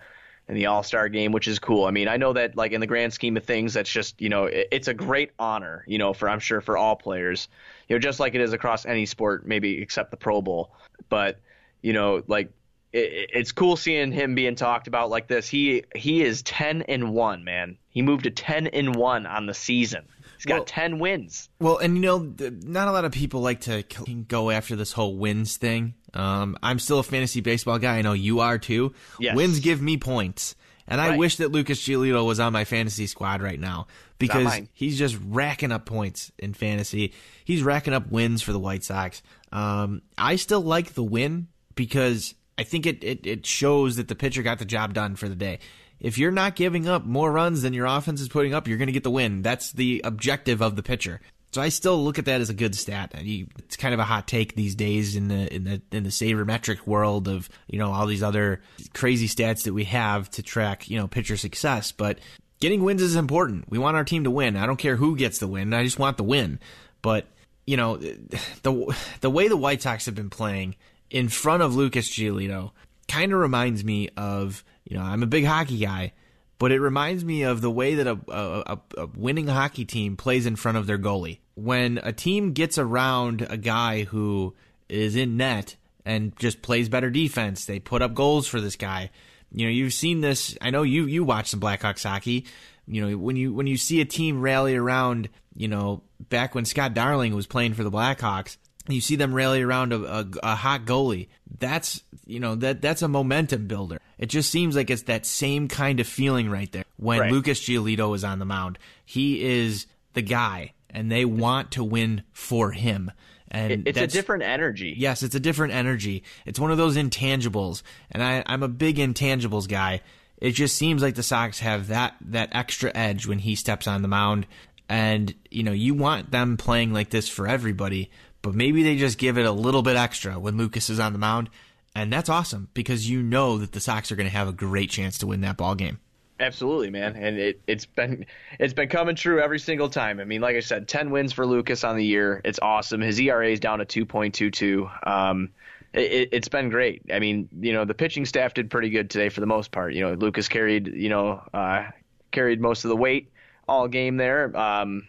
in 0.48 0.54
the 0.54 0.66
All 0.66 0.82
Star 0.82 1.10
game, 1.10 1.32
which 1.32 1.48
is 1.48 1.58
cool. 1.58 1.84
I 1.84 1.90
mean, 1.90 2.08
I 2.08 2.16
know 2.16 2.32
that 2.32 2.56
like 2.56 2.72
in 2.72 2.80
the 2.80 2.86
grand 2.86 3.12
scheme 3.12 3.36
of 3.36 3.44
things, 3.44 3.74
that's 3.74 3.90
just 3.90 4.20
you 4.22 4.30
know 4.30 4.46
it, 4.46 4.68
it's 4.72 4.88
a 4.88 4.94
great 4.94 5.32
honor, 5.38 5.84
you 5.86 5.98
know, 5.98 6.14
for 6.14 6.30
I'm 6.30 6.40
sure 6.40 6.62
for 6.62 6.78
all 6.78 6.96
players, 6.96 7.48
you 7.88 7.94
know, 7.94 8.00
just 8.00 8.18
like 8.18 8.34
it 8.34 8.40
is 8.40 8.54
across 8.54 8.86
any 8.86 9.04
sport, 9.04 9.46
maybe 9.46 9.82
except 9.82 10.10
the 10.10 10.16
Pro 10.16 10.40
Bowl. 10.40 10.72
But 11.10 11.40
you 11.82 11.92
know, 11.92 12.22
like 12.26 12.50
it, 12.92 13.30
it's 13.32 13.52
cool 13.52 13.76
seeing 13.76 14.12
him 14.12 14.34
being 14.34 14.54
talked 14.54 14.88
about 14.88 15.10
like 15.10 15.28
this. 15.28 15.48
He 15.48 15.84
he 15.94 16.22
is 16.22 16.42
ten 16.42 16.82
and 16.82 17.12
one, 17.12 17.44
man. 17.44 17.76
He 17.90 18.02
moved 18.02 18.24
to 18.24 18.30
ten 18.30 18.66
and 18.68 18.94
one 18.94 19.26
on 19.26 19.46
the 19.46 19.54
season. 19.54 20.04
He's 20.36 20.46
got 20.46 20.54
well, 20.54 20.64
10 20.66 21.00
wins. 21.00 21.48
Well, 21.58 21.78
and 21.78 21.96
you 21.96 22.02
know, 22.02 22.32
not 22.62 22.86
a 22.86 22.92
lot 22.92 23.04
of 23.04 23.10
people 23.10 23.40
like 23.40 23.62
to 23.62 23.82
go 24.28 24.50
after 24.50 24.76
this 24.76 24.92
whole 24.92 25.16
wins 25.16 25.56
thing. 25.56 25.94
Um, 26.14 26.56
I'm 26.62 26.78
still 26.78 27.00
a 27.00 27.02
fantasy 27.02 27.40
baseball 27.40 27.80
guy. 27.80 27.98
I 27.98 28.02
know 28.02 28.12
you 28.12 28.38
are 28.38 28.56
too. 28.56 28.94
Yes. 29.18 29.34
Wins 29.34 29.58
give 29.58 29.82
me 29.82 29.96
points. 29.96 30.54
And 30.86 31.00
I 31.00 31.10
right. 31.10 31.18
wish 31.18 31.36
that 31.36 31.50
Lucas 31.50 31.82
Giolito 31.82 32.24
was 32.24 32.38
on 32.38 32.52
my 32.52 32.64
fantasy 32.64 33.08
squad 33.08 33.42
right 33.42 33.58
now 33.58 33.88
because 34.18 34.60
he's 34.72 34.96
just 34.96 35.18
racking 35.26 35.72
up 35.72 35.84
points 35.84 36.30
in 36.38 36.54
fantasy. 36.54 37.12
He's 37.44 37.62
racking 37.62 37.92
up 37.92 38.08
wins 38.08 38.40
for 38.40 38.52
the 38.52 38.60
White 38.60 38.84
Sox. 38.84 39.22
Um, 39.52 40.02
I 40.16 40.36
still 40.36 40.62
like 40.62 40.94
the 40.94 41.02
win 41.02 41.48
because 41.74 42.34
I 42.58 42.64
think 42.64 42.86
it, 42.86 43.04
it, 43.04 43.26
it 43.26 43.46
shows 43.46 43.96
that 43.96 44.08
the 44.08 44.16
pitcher 44.16 44.42
got 44.42 44.58
the 44.58 44.64
job 44.64 44.92
done 44.92 45.14
for 45.16 45.28
the 45.28 45.36
day 45.36 45.60
if 46.00 46.18
you're 46.18 46.30
not 46.30 46.54
giving 46.54 46.88
up 46.88 47.04
more 47.04 47.30
runs 47.30 47.62
than 47.62 47.72
your 47.72 47.86
offense 47.86 48.20
is 48.20 48.28
putting 48.28 48.54
up, 48.54 48.68
you're 48.68 48.78
going 48.78 48.86
to 48.86 48.92
get 48.92 49.02
the 49.02 49.10
win. 49.10 49.42
That's 49.42 49.72
the 49.72 50.00
objective 50.04 50.62
of 50.62 50.76
the 50.76 50.82
pitcher. 50.82 51.20
So 51.52 51.62
I 51.62 51.70
still 51.70 52.02
look 52.04 52.18
at 52.18 52.26
that 52.26 52.40
as 52.40 52.50
a 52.50 52.54
good 52.54 52.74
stat. 52.74 53.12
It's 53.16 53.76
kind 53.76 53.94
of 53.94 54.00
a 54.00 54.04
hot 54.04 54.28
take 54.28 54.54
these 54.54 54.74
days 54.74 55.16
in 55.16 55.28
the 55.28 55.52
in 55.52 55.64
the 55.64 55.82
in 55.90 56.04
the 56.04 56.10
sabermetric 56.10 56.86
world 56.86 57.26
of 57.26 57.48
you 57.66 57.78
know 57.78 57.90
all 57.90 58.06
these 58.06 58.22
other 58.22 58.60
crazy 58.92 59.26
stats 59.26 59.64
that 59.64 59.72
we 59.72 59.84
have 59.84 60.30
to 60.32 60.42
track 60.42 60.90
you 60.90 60.98
know 60.98 61.08
pitcher 61.08 61.38
success. 61.38 61.90
But 61.90 62.18
getting 62.60 62.84
wins 62.84 63.00
is 63.00 63.16
important. 63.16 63.70
We 63.70 63.78
want 63.78 63.96
our 63.96 64.04
team 64.04 64.24
to 64.24 64.30
win. 64.30 64.56
I 64.56 64.66
don't 64.66 64.76
care 64.76 64.96
who 64.96 65.16
gets 65.16 65.38
the 65.38 65.48
win. 65.48 65.72
I 65.72 65.84
just 65.84 65.98
want 65.98 66.18
the 66.18 66.22
win. 66.22 66.60
But 67.00 67.26
you 67.66 67.78
know 67.78 67.96
the 67.96 68.96
the 69.22 69.30
way 69.30 69.48
the 69.48 69.56
White 69.56 69.80
Sox 69.80 70.04
have 70.04 70.14
been 70.14 70.30
playing 70.30 70.76
in 71.10 71.28
front 71.28 71.62
of 71.62 71.74
Lucas 71.74 72.08
Giolito 72.10 72.72
kind 73.08 73.32
of 73.32 73.38
reminds 73.38 73.84
me 73.84 74.10
of 74.16 74.64
you 74.88 74.96
know, 74.96 75.02
I'm 75.02 75.22
a 75.22 75.26
big 75.26 75.44
hockey 75.44 75.78
guy, 75.78 76.12
but 76.58 76.72
it 76.72 76.80
reminds 76.80 77.24
me 77.24 77.42
of 77.42 77.60
the 77.60 77.70
way 77.70 77.96
that 77.96 78.06
a, 78.06 78.18
a, 78.28 78.78
a, 78.96 79.06
winning 79.14 79.46
hockey 79.46 79.84
team 79.84 80.16
plays 80.16 80.46
in 80.46 80.56
front 80.56 80.78
of 80.78 80.86
their 80.86 80.98
goalie. 80.98 81.40
When 81.54 81.98
a 82.02 82.12
team 82.12 82.52
gets 82.52 82.78
around 82.78 83.46
a 83.48 83.58
guy 83.58 84.04
who 84.04 84.54
is 84.88 85.14
in 85.14 85.36
net 85.36 85.76
and 86.06 86.34
just 86.38 86.62
plays 86.62 86.88
better 86.88 87.10
defense, 87.10 87.66
they 87.66 87.80
put 87.80 88.00
up 88.00 88.14
goals 88.14 88.46
for 88.46 88.60
this 88.60 88.76
guy. 88.76 89.10
You 89.52 89.66
know, 89.66 89.70
you've 89.70 89.92
seen 89.92 90.22
this. 90.22 90.56
I 90.60 90.70
know 90.70 90.82
you 90.82 91.04
you 91.04 91.22
watch 91.22 91.48
some 91.48 91.60
Blackhawks 91.60 92.04
hockey. 92.04 92.46
You 92.86 93.06
know, 93.06 93.18
when 93.18 93.36
you 93.36 93.52
when 93.52 93.66
you 93.66 93.76
see 93.76 94.00
a 94.00 94.06
team 94.06 94.40
rally 94.40 94.74
around, 94.74 95.28
you 95.54 95.68
know, 95.68 96.02
back 96.18 96.54
when 96.54 96.64
Scott 96.64 96.94
Darling 96.94 97.34
was 97.34 97.46
playing 97.46 97.74
for 97.74 97.84
the 97.84 97.90
Blackhawks, 97.90 98.56
you 98.94 99.00
see 99.00 99.16
them 99.16 99.34
rally 99.34 99.62
around 99.62 99.92
a, 99.92 100.02
a, 100.02 100.26
a, 100.42 100.54
hot 100.54 100.84
goalie. 100.84 101.28
That's 101.58 102.02
you 102.26 102.40
know 102.40 102.54
that 102.56 102.80
that's 102.80 103.02
a 103.02 103.08
momentum 103.08 103.66
builder. 103.66 104.00
It 104.18 104.26
just 104.26 104.50
seems 104.50 104.76
like 104.76 104.90
it's 104.90 105.02
that 105.02 105.26
same 105.26 105.68
kind 105.68 106.00
of 106.00 106.06
feeling 106.06 106.50
right 106.50 106.70
there 106.72 106.84
when 106.96 107.20
right. 107.20 107.32
Lucas 107.32 107.60
Giolito 107.60 108.14
is 108.14 108.24
on 108.24 108.38
the 108.38 108.44
mound. 108.44 108.78
He 109.04 109.42
is 109.42 109.86
the 110.14 110.22
guy, 110.22 110.72
and 110.90 111.10
they 111.10 111.24
want 111.24 111.72
to 111.72 111.84
win 111.84 112.22
for 112.32 112.72
him. 112.72 113.10
And 113.50 113.88
it's 113.88 113.98
a 113.98 114.06
different 114.06 114.42
energy. 114.42 114.94
Yes, 114.96 115.22
it's 115.22 115.34
a 115.34 115.40
different 115.40 115.72
energy. 115.72 116.22
It's 116.44 116.60
one 116.60 116.70
of 116.70 116.76
those 116.76 116.96
intangibles, 116.96 117.82
and 118.10 118.22
I, 118.22 118.42
I'm 118.46 118.62
a 118.62 118.68
big 118.68 118.96
intangibles 118.96 119.68
guy. 119.68 120.02
It 120.36 120.52
just 120.52 120.76
seems 120.76 121.02
like 121.02 121.14
the 121.14 121.22
Sox 121.22 121.58
have 121.60 121.88
that 121.88 122.14
that 122.26 122.50
extra 122.52 122.92
edge 122.94 123.26
when 123.26 123.38
he 123.38 123.54
steps 123.54 123.86
on 123.86 124.02
the 124.02 124.08
mound, 124.08 124.46
and 124.88 125.34
you 125.50 125.62
know 125.62 125.72
you 125.72 125.94
want 125.94 126.30
them 126.30 126.56
playing 126.56 126.92
like 126.92 127.10
this 127.10 127.28
for 127.28 127.48
everybody 127.48 128.10
but 128.42 128.54
maybe 128.54 128.82
they 128.82 128.96
just 128.96 129.18
give 129.18 129.38
it 129.38 129.46
a 129.46 129.52
little 129.52 129.82
bit 129.82 129.96
extra 129.96 130.38
when 130.38 130.56
Lucas 130.56 130.90
is 130.90 131.00
on 131.00 131.12
the 131.12 131.18
mound, 131.18 131.50
and 131.94 132.12
that's 132.12 132.28
awesome 132.28 132.68
because 132.74 133.08
you 133.08 133.22
know 133.22 133.58
that 133.58 133.72
the 133.72 133.80
Sox 133.80 134.12
are 134.12 134.16
going 134.16 134.28
to 134.28 134.36
have 134.36 134.48
a 134.48 134.52
great 134.52 134.90
chance 134.90 135.18
to 135.18 135.26
win 135.26 135.40
that 135.42 135.56
ball 135.56 135.74
game. 135.74 135.98
Absolutely, 136.40 136.90
man, 136.90 137.16
and 137.16 137.36
it, 137.36 137.60
it's 137.66 137.84
been 137.84 138.24
it's 138.60 138.72
been 138.72 138.88
coming 138.88 139.16
true 139.16 139.40
every 139.40 139.58
single 139.58 139.88
time. 139.88 140.20
I 140.20 140.24
mean, 140.24 140.40
like 140.40 140.54
I 140.54 140.60
said, 140.60 140.86
ten 140.86 141.10
wins 141.10 141.32
for 141.32 141.44
Lucas 141.44 141.82
on 141.82 141.96
the 141.96 142.04
year. 142.04 142.40
It's 142.44 142.60
awesome. 142.62 143.00
His 143.00 143.18
ERA 143.18 143.50
is 143.50 143.58
down 143.58 143.80
to 143.80 143.84
two 143.84 144.06
point 144.06 144.34
two 144.34 144.50
two. 144.50 144.88
Um, 145.04 145.50
it, 145.92 146.32
has 146.32 146.48
been 146.48 146.68
great. 146.68 147.02
I 147.12 147.18
mean, 147.18 147.48
you 147.60 147.72
know, 147.72 147.84
the 147.84 147.94
pitching 147.94 148.24
staff 148.24 148.54
did 148.54 148.70
pretty 148.70 148.90
good 148.90 149.10
today 149.10 149.30
for 149.30 149.40
the 149.40 149.46
most 149.46 149.72
part. 149.72 149.94
You 149.94 150.02
know, 150.02 150.14
Lucas 150.14 150.48
carried, 150.48 150.86
you 150.88 151.08
know, 151.08 151.42
uh, 151.52 151.86
carried 152.30 152.60
most 152.60 152.84
of 152.84 152.90
the 152.90 152.96
weight 152.96 153.32
all 153.66 153.88
game 153.88 154.16
there. 154.16 154.56
Um, 154.56 155.08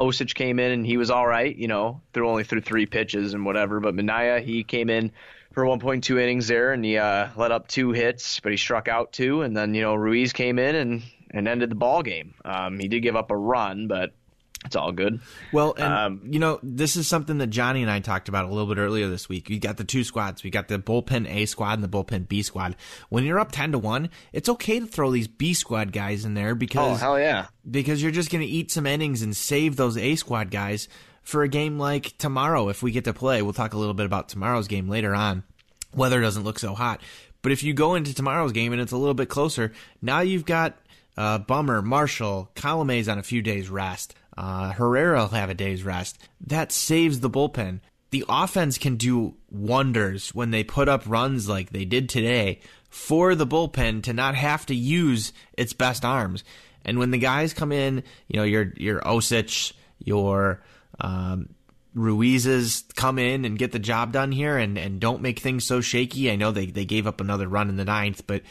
Osich 0.00 0.34
came 0.34 0.58
in 0.58 0.72
and 0.72 0.86
he 0.86 0.96
was 0.96 1.10
all 1.10 1.26
right, 1.26 1.54
you 1.54 1.68
know, 1.68 2.00
threw 2.12 2.28
only 2.28 2.44
threw 2.44 2.60
three 2.60 2.86
pitches 2.86 3.34
and 3.34 3.44
whatever. 3.44 3.80
But 3.80 3.94
Minaya, 3.94 4.40
he 4.40 4.64
came 4.64 4.88
in 4.88 5.12
for 5.52 5.64
1.2 5.64 6.20
innings 6.20 6.48
there 6.48 6.72
and 6.72 6.84
he 6.84 6.96
uh, 6.96 7.28
let 7.36 7.52
up 7.52 7.68
two 7.68 7.92
hits, 7.92 8.40
but 8.40 8.52
he 8.52 8.58
struck 8.58 8.88
out 8.88 9.12
two. 9.12 9.42
And 9.42 9.56
then 9.56 9.74
you 9.74 9.82
know 9.82 9.94
Ruiz 9.94 10.32
came 10.32 10.58
in 10.58 10.74
and 10.74 11.02
and 11.32 11.46
ended 11.46 11.70
the 11.70 11.76
ball 11.76 12.02
game. 12.02 12.34
Um, 12.44 12.78
he 12.78 12.88
did 12.88 13.00
give 13.00 13.14
up 13.14 13.30
a 13.30 13.36
run, 13.36 13.86
but 13.86 14.12
it's 14.64 14.76
all 14.76 14.92
good. 14.92 15.20
Well, 15.52 15.74
and 15.78 15.92
um, 15.92 16.20
you 16.30 16.38
know, 16.38 16.60
this 16.62 16.96
is 16.96 17.08
something 17.08 17.38
that 17.38 17.46
Johnny 17.46 17.80
and 17.80 17.90
I 17.90 18.00
talked 18.00 18.28
about 18.28 18.44
a 18.44 18.48
little 18.48 18.72
bit 18.72 18.78
earlier 18.78 19.08
this 19.08 19.28
week. 19.28 19.48
We 19.48 19.58
got 19.58 19.78
the 19.78 19.84
two 19.84 20.04
squads. 20.04 20.44
We 20.44 20.50
got 20.50 20.68
the 20.68 20.78
bullpen 20.78 21.28
A 21.28 21.46
squad 21.46 21.74
and 21.74 21.82
the 21.82 21.88
bullpen 21.88 22.28
B 22.28 22.42
squad. 22.42 22.76
When 23.08 23.24
you're 23.24 23.40
up 23.40 23.52
ten 23.52 23.72
to 23.72 23.78
one, 23.78 24.10
it's 24.32 24.48
okay 24.50 24.80
to 24.80 24.86
throw 24.86 25.10
these 25.10 25.28
B 25.28 25.54
squad 25.54 25.92
guys 25.92 26.24
in 26.24 26.34
there 26.34 26.54
because 26.54 26.92
oh 26.92 26.94
hell 26.94 27.18
yeah, 27.18 27.46
because 27.68 28.02
you're 28.02 28.12
just 28.12 28.30
going 28.30 28.44
to 28.44 28.50
eat 28.50 28.70
some 28.70 28.86
innings 28.86 29.22
and 29.22 29.34
save 29.34 29.76
those 29.76 29.96
A 29.96 30.16
squad 30.16 30.50
guys 30.50 30.88
for 31.22 31.42
a 31.42 31.48
game 31.48 31.78
like 31.78 32.16
tomorrow 32.18 32.68
if 32.68 32.82
we 32.82 32.92
get 32.92 33.04
to 33.04 33.14
play. 33.14 33.40
We'll 33.40 33.54
talk 33.54 33.72
a 33.72 33.78
little 33.78 33.94
bit 33.94 34.06
about 34.06 34.28
tomorrow's 34.28 34.68
game 34.68 34.88
later 34.88 35.14
on. 35.14 35.42
Weather 35.94 36.20
doesn't 36.20 36.44
look 36.44 36.58
so 36.58 36.74
hot, 36.74 37.00
but 37.40 37.50
if 37.50 37.62
you 37.62 37.72
go 37.72 37.94
into 37.94 38.14
tomorrow's 38.14 38.52
game 38.52 38.72
and 38.72 38.80
it's 38.80 38.92
a 38.92 38.96
little 38.96 39.14
bit 39.14 39.30
closer, 39.30 39.72
now 40.02 40.20
you've 40.20 40.44
got 40.44 40.76
uh, 41.16 41.38
Bummer, 41.38 41.82
Marshall, 41.82 42.50
Colomé's 42.54 43.08
on 43.08 43.18
a 43.18 43.22
few 43.22 43.42
days 43.42 43.68
rest. 43.68 44.14
Uh, 44.36 44.72
Herrera 44.72 45.20
will 45.20 45.28
have 45.28 45.50
a 45.50 45.54
day's 45.54 45.82
rest. 45.82 46.18
That 46.46 46.72
saves 46.72 47.20
the 47.20 47.30
bullpen. 47.30 47.80
The 48.10 48.24
offense 48.28 48.78
can 48.78 48.96
do 48.96 49.34
wonders 49.50 50.34
when 50.34 50.50
they 50.50 50.64
put 50.64 50.88
up 50.88 51.02
runs 51.06 51.48
like 51.48 51.70
they 51.70 51.84
did 51.84 52.08
today 52.08 52.60
for 52.88 53.34
the 53.34 53.46
bullpen 53.46 54.02
to 54.04 54.12
not 54.12 54.34
have 54.34 54.66
to 54.66 54.74
use 54.74 55.32
its 55.56 55.72
best 55.72 56.04
arms. 56.04 56.42
And 56.84 56.98
when 56.98 57.10
the 57.10 57.18
guys 57.18 57.54
come 57.54 57.72
in, 57.72 58.02
you 58.26 58.36
know, 58.36 58.44
your 58.44 58.72
your 58.76 59.00
Osich, 59.00 59.72
your 59.98 60.62
um, 60.98 61.50
Ruiz's 61.94 62.84
come 62.94 63.18
in 63.18 63.44
and 63.44 63.58
get 63.58 63.72
the 63.72 63.78
job 63.78 64.12
done 64.12 64.32
here 64.32 64.56
and, 64.56 64.78
and 64.78 65.00
don't 65.00 65.22
make 65.22 65.40
things 65.40 65.66
so 65.66 65.80
shaky. 65.80 66.30
I 66.30 66.36
know 66.36 66.52
they, 66.52 66.66
they 66.66 66.84
gave 66.84 67.06
up 67.06 67.20
another 67.20 67.48
run 67.48 67.68
in 67.68 67.76
the 67.76 67.84
ninth, 67.84 68.26
but 68.26 68.42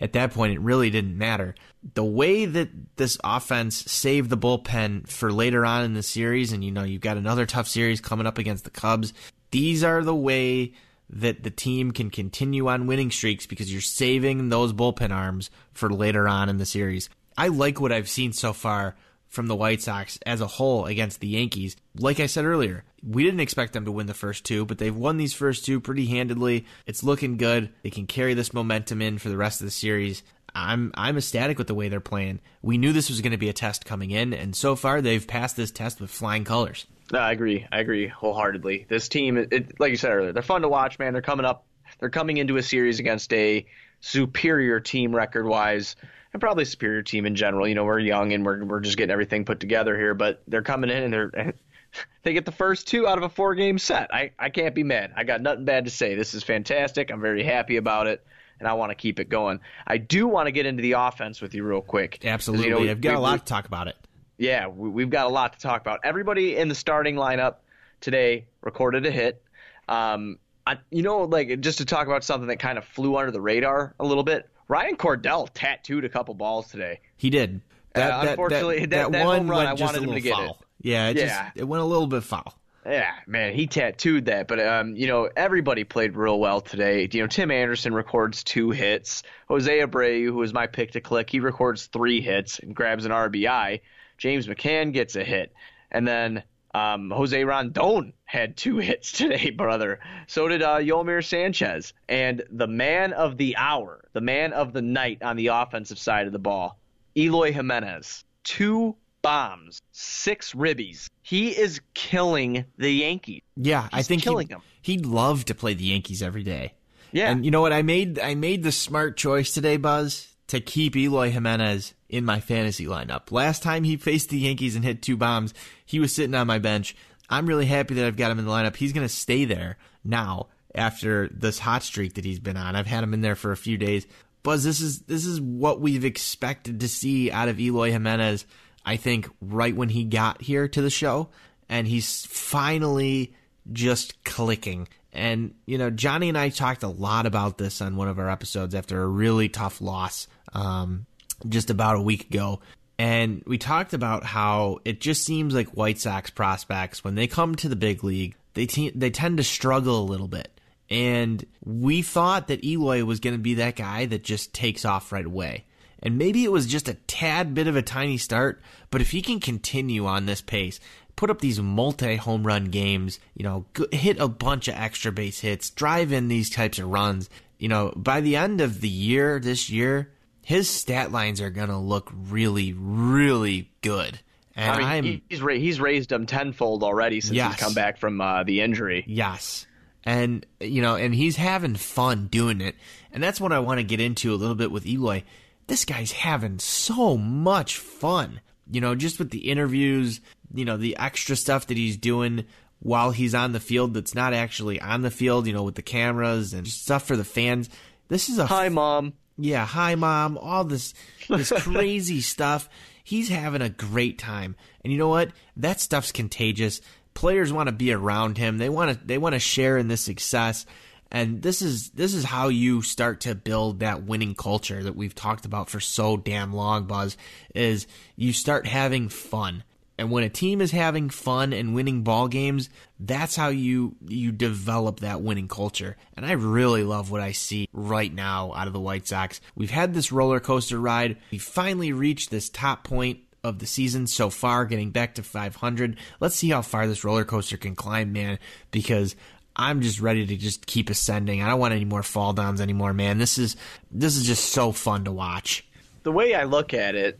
at 0.00 0.12
that 0.14 0.32
point 0.32 0.52
it 0.52 0.60
really 0.60 0.90
didn't 0.90 1.16
matter. 1.16 1.54
The 1.94 2.04
way 2.04 2.44
that 2.44 2.68
this 2.96 3.18
offense 3.22 3.76
saved 3.90 4.30
the 4.30 4.36
bullpen 4.36 5.08
for 5.08 5.32
later 5.32 5.64
on 5.64 5.84
in 5.84 5.94
the 5.94 6.02
series, 6.02 6.52
and 6.52 6.64
you 6.64 6.70
know, 6.70 6.82
you've 6.82 7.00
got 7.00 7.16
another 7.16 7.46
tough 7.46 7.68
series 7.68 8.00
coming 8.00 8.26
up 8.26 8.38
against 8.38 8.64
the 8.64 8.70
Cubs, 8.70 9.12
these 9.50 9.84
are 9.84 10.02
the 10.02 10.14
way 10.14 10.72
that 11.10 11.42
the 11.42 11.50
team 11.50 11.92
can 11.92 12.10
continue 12.10 12.68
on 12.68 12.86
winning 12.86 13.10
streaks 13.10 13.46
because 13.46 13.72
you're 13.72 13.80
saving 13.80 14.48
those 14.48 14.72
bullpen 14.72 15.10
arms 15.10 15.50
for 15.72 15.88
later 15.88 16.28
on 16.28 16.48
in 16.48 16.58
the 16.58 16.66
series. 16.66 17.08
I 17.36 17.48
like 17.48 17.80
what 17.80 17.92
I've 17.92 18.08
seen 18.08 18.32
so 18.32 18.52
far 18.52 18.96
from 19.28 19.46
the 19.46 19.56
White 19.56 19.82
Sox 19.82 20.18
as 20.26 20.40
a 20.40 20.46
whole 20.46 20.86
against 20.86 21.20
the 21.20 21.28
Yankees. 21.28 21.76
Like 21.94 22.18
I 22.18 22.26
said 22.26 22.44
earlier, 22.44 22.84
we 23.02 23.24
didn't 23.24 23.40
expect 23.40 23.72
them 23.72 23.84
to 23.84 23.92
win 23.92 24.06
the 24.06 24.14
first 24.14 24.44
two, 24.44 24.64
but 24.64 24.78
they've 24.78 24.94
won 24.94 25.18
these 25.18 25.34
first 25.34 25.64
two 25.64 25.80
pretty 25.80 26.06
handedly. 26.06 26.66
It's 26.86 27.04
looking 27.04 27.36
good. 27.36 27.70
They 27.82 27.90
can 27.90 28.06
carry 28.06 28.34
this 28.34 28.52
momentum 28.52 29.02
in 29.02 29.18
for 29.18 29.28
the 29.28 29.36
rest 29.36 29.60
of 29.60 29.66
the 29.66 29.70
series. 29.70 30.22
I'm 30.54 30.92
I'm 30.94 31.16
ecstatic 31.16 31.58
with 31.58 31.66
the 31.66 31.74
way 31.74 31.88
they're 31.88 32.00
playing. 32.00 32.40
We 32.62 32.78
knew 32.78 32.92
this 32.92 33.08
was 33.08 33.20
going 33.20 33.32
to 33.32 33.38
be 33.38 33.48
a 33.48 33.52
test 33.52 33.84
coming 33.84 34.10
in, 34.10 34.32
and 34.32 34.54
so 34.54 34.76
far 34.76 35.00
they've 35.00 35.26
passed 35.26 35.56
this 35.56 35.70
test 35.70 36.00
with 36.00 36.10
flying 36.10 36.44
colors. 36.44 36.86
No, 37.12 37.20
I 37.20 37.32
agree. 37.32 37.66
I 37.72 37.80
agree 37.80 38.06
wholeheartedly. 38.06 38.86
This 38.88 39.08
team, 39.08 39.38
it, 39.38 39.80
like 39.80 39.90
you 39.90 39.96
said 39.96 40.10
earlier, 40.10 40.32
they're 40.32 40.42
fun 40.42 40.62
to 40.62 40.68
watch, 40.68 40.98
man. 40.98 41.12
They're 41.12 41.22
coming 41.22 41.46
up. 41.46 41.64
They're 42.00 42.10
coming 42.10 42.36
into 42.36 42.56
a 42.56 42.62
series 42.62 43.00
against 43.00 43.32
a 43.32 43.66
superior 44.00 44.78
team 44.80 45.14
record 45.14 45.46
wise 45.46 45.96
and 46.32 46.40
probably 46.40 46.64
superior 46.64 47.02
team 47.02 47.26
in 47.26 47.34
general. 47.34 47.66
You 47.66 47.74
know, 47.74 47.84
we're 47.84 47.98
young 47.98 48.32
and 48.32 48.44
we're 48.44 48.64
we're 48.64 48.80
just 48.80 48.96
getting 48.96 49.12
everything 49.12 49.44
put 49.44 49.60
together 49.60 49.96
here, 49.96 50.14
but 50.14 50.42
they're 50.46 50.62
coming 50.62 50.90
in 50.90 51.04
and 51.04 51.12
they're 51.12 51.54
they 52.22 52.32
get 52.32 52.44
the 52.44 52.52
first 52.52 52.86
two 52.86 53.06
out 53.06 53.18
of 53.18 53.24
a 53.24 53.28
four 53.28 53.54
game 53.54 53.78
set. 53.78 54.12
I 54.14 54.32
I 54.38 54.50
can't 54.50 54.74
be 54.74 54.84
mad. 54.84 55.12
I 55.16 55.24
got 55.24 55.40
nothing 55.40 55.64
bad 55.64 55.86
to 55.86 55.90
say. 55.90 56.14
This 56.14 56.34
is 56.34 56.42
fantastic. 56.42 57.10
I'm 57.10 57.20
very 57.20 57.42
happy 57.42 57.76
about 57.76 58.06
it. 58.06 58.24
And 58.60 58.68
I 58.68 58.72
want 58.74 58.90
to 58.90 58.94
keep 58.94 59.20
it 59.20 59.28
going. 59.28 59.60
I 59.86 59.98
do 59.98 60.26
want 60.26 60.46
to 60.46 60.52
get 60.52 60.66
into 60.66 60.82
the 60.82 60.92
offense 60.92 61.40
with 61.40 61.54
you 61.54 61.64
real 61.64 61.80
quick. 61.80 62.24
Absolutely, 62.24 62.68
you 62.68 62.74
know, 62.74 62.90
I've 62.90 63.00
got 63.00 63.10
we, 63.10 63.16
a 63.16 63.20
lot 63.20 63.32
we, 63.34 63.38
to 63.38 63.44
talk 63.44 63.66
about 63.66 63.88
it. 63.88 63.96
Yeah, 64.36 64.68
we, 64.68 65.02
have 65.02 65.10
got 65.10 65.26
a 65.26 65.30
lot 65.30 65.52
to 65.54 65.58
talk 65.58 65.80
about. 65.80 66.00
Everybody 66.04 66.56
in 66.56 66.68
the 66.68 66.74
starting 66.74 67.16
lineup 67.16 67.56
today 68.00 68.46
recorded 68.62 69.06
a 69.06 69.10
hit. 69.10 69.42
Um, 69.88 70.38
I, 70.66 70.78
you 70.90 71.02
know, 71.02 71.22
like 71.22 71.60
just 71.60 71.78
to 71.78 71.84
talk 71.84 72.06
about 72.06 72.24
something 72.24 72.48
that 72.48 72.58
kind 72.58 72.78
of 72.78 72.84
flew 72.84 73.16
under 73.16 73.30
the 73.30 73.40
radar 73.40 73.94
a 73.98 74.04
little 74.04 74.22
bit. 74.22 74.48
Ryan 74.68 74.96
Cordell 74.96 75.48
tattooed 75.52 76.04
a 76.04 76.10
couple 76.10 76.34
balls 76.34 76.68
today. 76.68 77.00
He 77.16 77.30
did. 77.30 77.62
That, 77.94 78.12
uh, 78.12 78.28
unfortunately, 78.28 78.80
that, 78.80 78.90
that, 78.90 79.12
that, 79.12 79.18
that 79.18 79.26
one 79.26 79.48
run, 79.48 79.66
I 79.66 79.72
wanted 79.72 80.02
him 80.02 80.12
to 80.12 80.20
get 80.20 80.34
foul. 80.34 80.58
it. 80.60 80.88
Yeah, 80.88 81.08
it 81.08 81.16
yeah. 81.16 81.44
Just, 81.44 81.56
it 81.56 81.64
went 81.64 81.82
a 81.82 81.86
little 81.86 82.06
bit 82.06 82.22
foul. 82.22 82.54
Yeah, 82.88 83.12
man, 83.26 83.52
he 83.52 83.66
tattooed 83.66 84.24
that. 84.26 84.48
But 84.48 84.60
um, 84.60 84.96
you 84.96 85.06
know, 85.06 85.28
everybody 85.36 85.84
played 85.84 86.16
real 86.16 86.40
well 86.40 86.60
today. 86.60 87.08
You 87.12 87.20
know, 87.20 87.26
Tim 87.26 87.50
Anderson 87.50 87.92
records 87.92 88.42
two 88.42 88.70
hits. 88.70 89.22
Jose 89.48 89.80
Abreu, 89.80 90.24
who 90.24 90.34
was 90.34 90.54
my 90.54 90.66
pick 90.66 90.92
to 90.92 91.00
click, 91.00 91.28
he 91.28 91.40
records 91.40 91.86
three 91.86 92.20
hits 92.20 92.58
and 92.58 92.74
grabs 92.74 93.04
an 93.04 93.12
RBI. 93.12 93.80
James 94.16 94.46
McCann 94.46 94.92
gets 94.92 95.16
a 95.16 95.22
hit, 95.22 95.52
and 95.90 96.08
then 96.08 96.42
um, 96.74 97.10
Jose 97.10 97.44
Rondon 97.44 98.12
had 98.24 98.56
two 98.56 98.76
hits 98.78 99.12
today, 99.12 99.50
brother. 99.50 100.00
So 100.26 100.48
did 100.48 100.62
uh, 100.62 100.78
Yolmer 100.78 101.24
Sanchez. 101.24 101.92
And 102.08 102.42
the 102.50 102.66
man 102.66 103.12
of 103.12 103.36
the 103.36 103.56
hour, 103.56 104.04
the 104.12 104.20
man 104.20 104.52
of 104.52 104.72
the 104.72 104.82
night 104.82 105.22
on 105.22 105.36
the 105.36 105.48
offensive 105.48 105.98
side 105.98 106.26
of 106.26 106.32
the 106.32 106.38
ball, 106.38 106.78
Eloy 107.16 107.52
Jimenez. 107.52 108.24
Two 108.44 108.96
bombs, 109.22 109.80
six 109.92 110.52
ribbies. 110.52 111.08
He 111.22 111.50
is 111.50 111.80
killing 111.94 112.64
the 112.76 112.90
Yankees. 112.90 113.42
Yeah, 113.56 113.82
He's 113.84 113.90
I 113.92 114.02
think 114.02 114.22
killing 114.22 114.48
he, 114.48 114.54
them. 114.54 114.62
He'd 114.82 115.06
love 115.06 115.44
to 115.46 115.54
play 115.54 115.74
the 115.74 115.84
Yankees 115.84 116.22
every 116.22 116.42
day. 116.42 116.74
Yeah. 117.12 117.30
And 117.30 117.44
you 117.44 117.50
know 117.50 117.60
what? 117.60 117.72
I 117.72 117.82
made 117.82 118.18
I 118.18 118.34
made 118.34 118.62
the 118.62 118.72
smart 118.72 119.16
choice 119.16 119.52
today, 119.52 119.76
Buzz, 119.76 120.34
to 120.48 120.60
keep 120.60 120.96
Eloy 120.96 121.30
Jimenez 121.30 121.94
in 122.08 122.24
my 122.24 122.40
fantasy 122.40 122.86
lineup. 122.86 123.30
Last 123.30 123.62
time 123.62 123.84
he 123.84 123.96
faced 123.96 124.30
the 124.30 124.38
Yankees 124.38 124.76
and 124.76 124.84
hit 124.84 125.02
two 125.02 125.16
bombs, 125.16 125.54
he 125.84 126.00
was 126.00 126.14
sitting 126.14 126.34
on 126.34 126.46
my 126.46 126.58
bench. 126.58 126.96
I'm 127.30 127.46
really 127.46 127.66
happy 127.66 127.94
that 127.94 128.06
I've 128.06 128.16
got 128.16 128.30
him 128.30 128.38
in 128.38 128.46
the 128.46 128.50
lineup. 128.50 128.76
He's 128.76 128.92
going 128.92 129.06
to 129.06 129.12
stay 129.12 129.44
there 129.44 129.76
now 130.04 130.46
after 130.74 131.28
this 131.28 131.58
hot 131.58 131.82
streak 131.82 132.14
that 132.14 132.24
he's 132.24 132.40
been 132.40 132.56
on. 132.56 132.76
I've 132.76 132.86
had 132.86 133.04
him 133.04 133.12
in 133.12 133.20
there 133.20 133.36
for 133.36 133.52
a 133.52 133.56
few 133.56 133.76
days. 133.76 134.06
Buzz, 134.42 134.64
this 134.64 134.80
is 134.80 135.00
this 135.02 135.26
is 135.26 135.40
what 135.40 135.80
we've 135.80 136.04
expected 136.04 136.80
to 136.80 136.88
see 136.88 137.30
out 137.30 137.48
of 137.48 137.60
Eloy 137.60 137.90
Jimenez. 137.90 138.46
I 138.88 138.96
think 138.96 139.28
right 139.42 139.76
when 139.76 139.90
he 139.90 140.04
got 140.04 140.40
here 140.40 140.66
to 140.66 140.80
the 140.80 140.88
show, 140.88 141.28
and 141.68 141.86
he's 141.86 142.24
finally 142.24 143.34
just 143.70 144.24
clicking. 144.24 144.88
And 145.12 145.54
you 145.66 145.76
know, 145.76 145.90
Johnny 145.90 146.30
and 146.30 146.38
I 146.38 146.48
talked 146.48 146.82
a 146.82 146.88
lot 146.88 147.26
about 147.26 147.58
this 147.58 147.82
on 147.82 147.96
one 147.96 148.08
of 148.08 148.18
our 148.18 148.30
episodes 148.30 148.74
after 148.74 149.02
a 149.02 149.06
really 149.06 149.50
tough 149.50 149.82
loss 149.82 150.26
um, 150.54 151.04
just 151.46 151.68
about 151.68 151.96
a 151.96 152.00
week 152.00 152.30
ago. 152.30 152.60
And 152.98 153.42
we 153.46 153.58
talked 153.58 153.92
about 153.92 154.24
how 154.24 154.78
it 154.86 155.02
just 155.02 155.22
seems 155.22 155.52
like 155.52 155.68
White 155.76 155.98
Sox 155.98 156.30
prospects, 156.30 157.04
when 157.04 157.14
they 157.14 157.26
come 157.26 157.56
to 157.56 157.68
the 157.68 157.76
big 157.76 158.02
league, 158.02 158.36
they, 158.54 158.64
te- 158.64 158.92
they 158.94 159.10
tend 159.10 159.36
to 159.36 159.44
struggle 159.44 160.00
a 160.00 160.10
little 160.10 160.28
bit. 160.28 160.58
And 160.88 161.44
we 161.62 162.00
thought 162.00 162.48
that 162.48 162.64
Eloy 162.64 163.04
was 163.04 163.20
going 163.20 163.34
to 163.36 163.42
be 163.42 163.54
that 163.54 163.76
guy 163.76 164.06
that 164.06 164.24
just 164.24 164.54
takes 164.54 164.86
off 164.86 165.12
right 165.12 165.26
away. 165.26 165.66
And 166.02 166.18
maybe 166.18 166.44
it 166.44 166.52
was 166.52 166.66
just 166.66 166.88
a 166.88 166.94
tad 166.94 167.54
bit 167.54 167.66
of 167.66 167.76
a 167.76 167.82
tiny 167.82 168.18
start, 168.18 168.60
but 168.90 169.00
if 169.00 169.10
he 169.10 169.22
can 169.22 169.40
continue 169.40 170.06
on 170.06 170.26
this 170.26 170.40
pace, 170.40 170.78
put 171.16 171.30
up 171.30 171.40
these 171.40 171.60
multi 171.60 172.16
home 172.16 172.46
run 172.46 172.66
games, 172.66 173.18
you 173.34 173.42
know, 173.42 173.66
hit 173.90 174.20
a 174.20 174.28
bunch 174.28 174.68
of 174.68 174.74
extra 174.74 175.10
base 175.10 175.40
hits, 175.40 175.70
drive 175.70 176.12
in 176.12 176.28
these 176.28 176.50
types 176.50 176.78
of 176.78 176.88
runs, 176.88 177.28
you 177.58 177.68
know, 177.68 177.92
by 177.96 178.20
the 178.20 178.36
end 178.36 178.60
of 178.60 178.80
the 178.80 178.88
year, 178.88 179.40
this 179.40 179.68
year, 179.68 180.12
his 180.42 180.70
stat 180.70 181.10
lines 181.10 181.40
are 181.40 181.50
gonna 181.50 181.80
look 181.80 182.10
really, 182.12 182.72
really 182.72 183.70
good. 183.82 184.20
And 184.54 184.82
I 184.82 185.00
mean, 185.00 185.22
he's 185.28 185.40
ra- 185.40 185.54
he's 185.54 185.80
raised 185.80 186.08
them 186.08 186.26
tenfold 186.26 186.82
already 186.82 187.20
since 187.20 187.36
yes. 187.36 187.54
he's 187.54 187.62
come 187.62 187.74
back 187.74 187.98
from 187.98 188.20
uh, 188.20 188.44
the 188.44 188.60
injury. 188.60 189.04
Yes, 189.06 189.66
and 190.04 190.44
you 190.60 190.82
know, 190.82 190.96
and 190.96 191.14
he's 191.14 191.36
having 191.36 191.74
fun 191.76 192.26
doing 192.26 192.60
it, 192.60 192.74
and 193.12 193.22
that's 193.22 193.40
what 193.40 193.52
I 193.52 193.58
want 193.60 193.78
to 193.78 193.84
get 193.84 194.00
into 194.00 194.32
a 194.32 194.36
little 194.36 194.56
bit 194.56 194.72
with 194.72 194.86
Eloy. 194.86 195.22
This 195.68 195.84
guy's 195.84 196.12
having 196.12 196.58
so 196.58 197.16
much 197.16 197.76
fun, 197.76 198.40
you 198.70 198.80
know, 198.80 198.94
just 198.94 199.18
with 199.18 199.30
the 199.30 199.50
interviews, 199.50 200.20
you 200.52 200.64
know, 200.64 200.76
the 200.76 200.96
extra 200.96 201.36
stuff 201.36 201.66
that 201.68 201.76
he's 201.76 201.96
doing 201.96 202.46
while 202.80 203.10
he's 203.10 203.34
on 203.34 203.52
the 203.52 203.60
field 203.60 203.94
that's 203.94 204.14
not 204.14 204.32
actually 204.32 204.80
on 204.80 205.02
the 205.02 205.10
field, 205.10 205.46
you 205.46 205.52
know, 205.52 205.62
with 205.62 205.74
the 205.74 205.82
cameras 205.82 206.52
and 206.52 206.66
stuff 206.66 207.04
for 207.04 207.16
the 207.16 207.24
fans. 207.24 207.68
This 208.08 208.28
is 208.28 208.38
a 208.38 208.46
hi, 208.46 208.68
mom. 208.68 209.12
Yeah, 209.36 209.66
hi 209.66 209.94
mom, 209.94 210.38
all 210.38 210.64
this 210.64 210.94
this 211.28 211.52
crazy 211.56 212.20
stuff. 212.20 212.68
He's 213.04 213.28
having 213.28 213.62
a 213.62 213.68
great 213.68 214.18
time. 214.18 214.56
And 214.82 214.92
you 214.92 214.98
know 214.98 215.08
what? 215.08 215.30
That 215.56 215.80
stuff's 215.80 216.12
contagious. 216.12 216.80
Players 217.14 217.52
want 217.52 217.68
to 217.68 217.72
be 217.72 217.92
around 217.92 218.38
him. 218.38 218.58
They 218.58 218.68
want 218.68 218.98
to 218.98 219.06
they 219.06 219.18
want 219.18 219.34
to 219.34 219.38
share 219.38 219.76
in 219.76 219.88
this 219.88 220.00
success. 220.00 220.66
And 221.10 221.42
this 221.42 221.62
is 221.62 221.90
this 221.90 222.12
is 222.12 222.24
how 222.24 222.48
you 222.48 222.82
start 222.82 223.20
to 223.22 223.34
build 223.34 223.80
that 223.80 224.02
winning 224.02 224.34
culture 224.34 224.82
that 224.82 224.96
we've 224.96 225.14
talked 225.14 225.46
about 225.46 225.70
for 225.70 225.80
so 225.80 226.16
damn 226.16 226.52
long, 226.52 226.86
Buzz, 226.86 227.16
is 227.54 227.86
you 228.16 228.32
start 228.32 228.66
having 228.66 229.08
fun. 229.08 229.64
And 229.98 230.12
when 230.12 230.22
a 230.22 230.28
team 230.28 230.60
is 230.60 230.70
having 230.70 231.10
fun 231.10 231.52
and 231.52 231.74
winning 231.74 232.02
ball 232.02 232.28
games, 232.28 232.70
that's 233.00 233.34
how 233.34 233.48
you 233.48 233.96
you 234.06 234.30
develop 234.30 235.00
that 235.00 235.22
winning 235.22 235.48
culture. 235.48 235.96
And 236.16 236.24
I 236.24 236.32
really 236.32 236.84
love 236.84 237.10
what 237.10 237.20
I 237.20 237.32
see 237.32 237.68
right 237.72 238.12
now 238.12 238.52
out 238.54 238.68
of 238.68 238.72
the 238.72 238.80
White 238.80 239.08
Sox. 239.08 239.40
We've 239.56 239.70
had 239.70 239.94
this 239.94 240.12
roller 240.12 240.40
coaster 240.40 240.78
ride. 240.78 241.16
We 241.32 241.38
finally 241.38 241.92
reached 241.92 242.30
this 242.30 242.48
top 242.48 242.84
point 242.84 243.20
of 243.42 243.58
the 243.58 243.66
season 243.66 244.06
so 244.06 244.30
far, 244.30 244.66
getting 244.66 244.90
back 244.90 245.14
to 245.14 245.22
500. 245.22 245.96
Let's 246.20 246.36
see 246.36 246.50
how 246.50 246.62
far 246.62 246.86
this 246.86 247.04
roller 247.04 247.24
coaster 247.24 247.56
can 247.56 247.74
climb, 247.74 248.12
man, 248.12 248.38
because 248.70 249.16
I'm 249.58 249.80
just 249.80 250.00
ready 250.00 250.24
to 250.24 250.36
just 250.36 250.66
keep 250.66 250.88
ascending. 250.88 251.42
I 251.42 251.48
don't 251.48 251.58
want 251.58 251.74
any 251.74 251.84
more 251.84 252.02
fall 252.02 252.32
downs 252.32 252.60
anymore, 252.60 252.92
man. 252.92 253.18
This 253.18 253.38
is 253.38 253.56
this 253.90 254.16
is 254.16 254.24
just 254.24 254.52
so 254.52 254.72
fun 254.72 255.04
to 255.04 255.12
watch. 255.12 255.66
The 256.04 256.12
way 256.12 256.34
I 256.34 256.44
look 256.44 256.72
at 256.74 256.94
it 256.94 257.18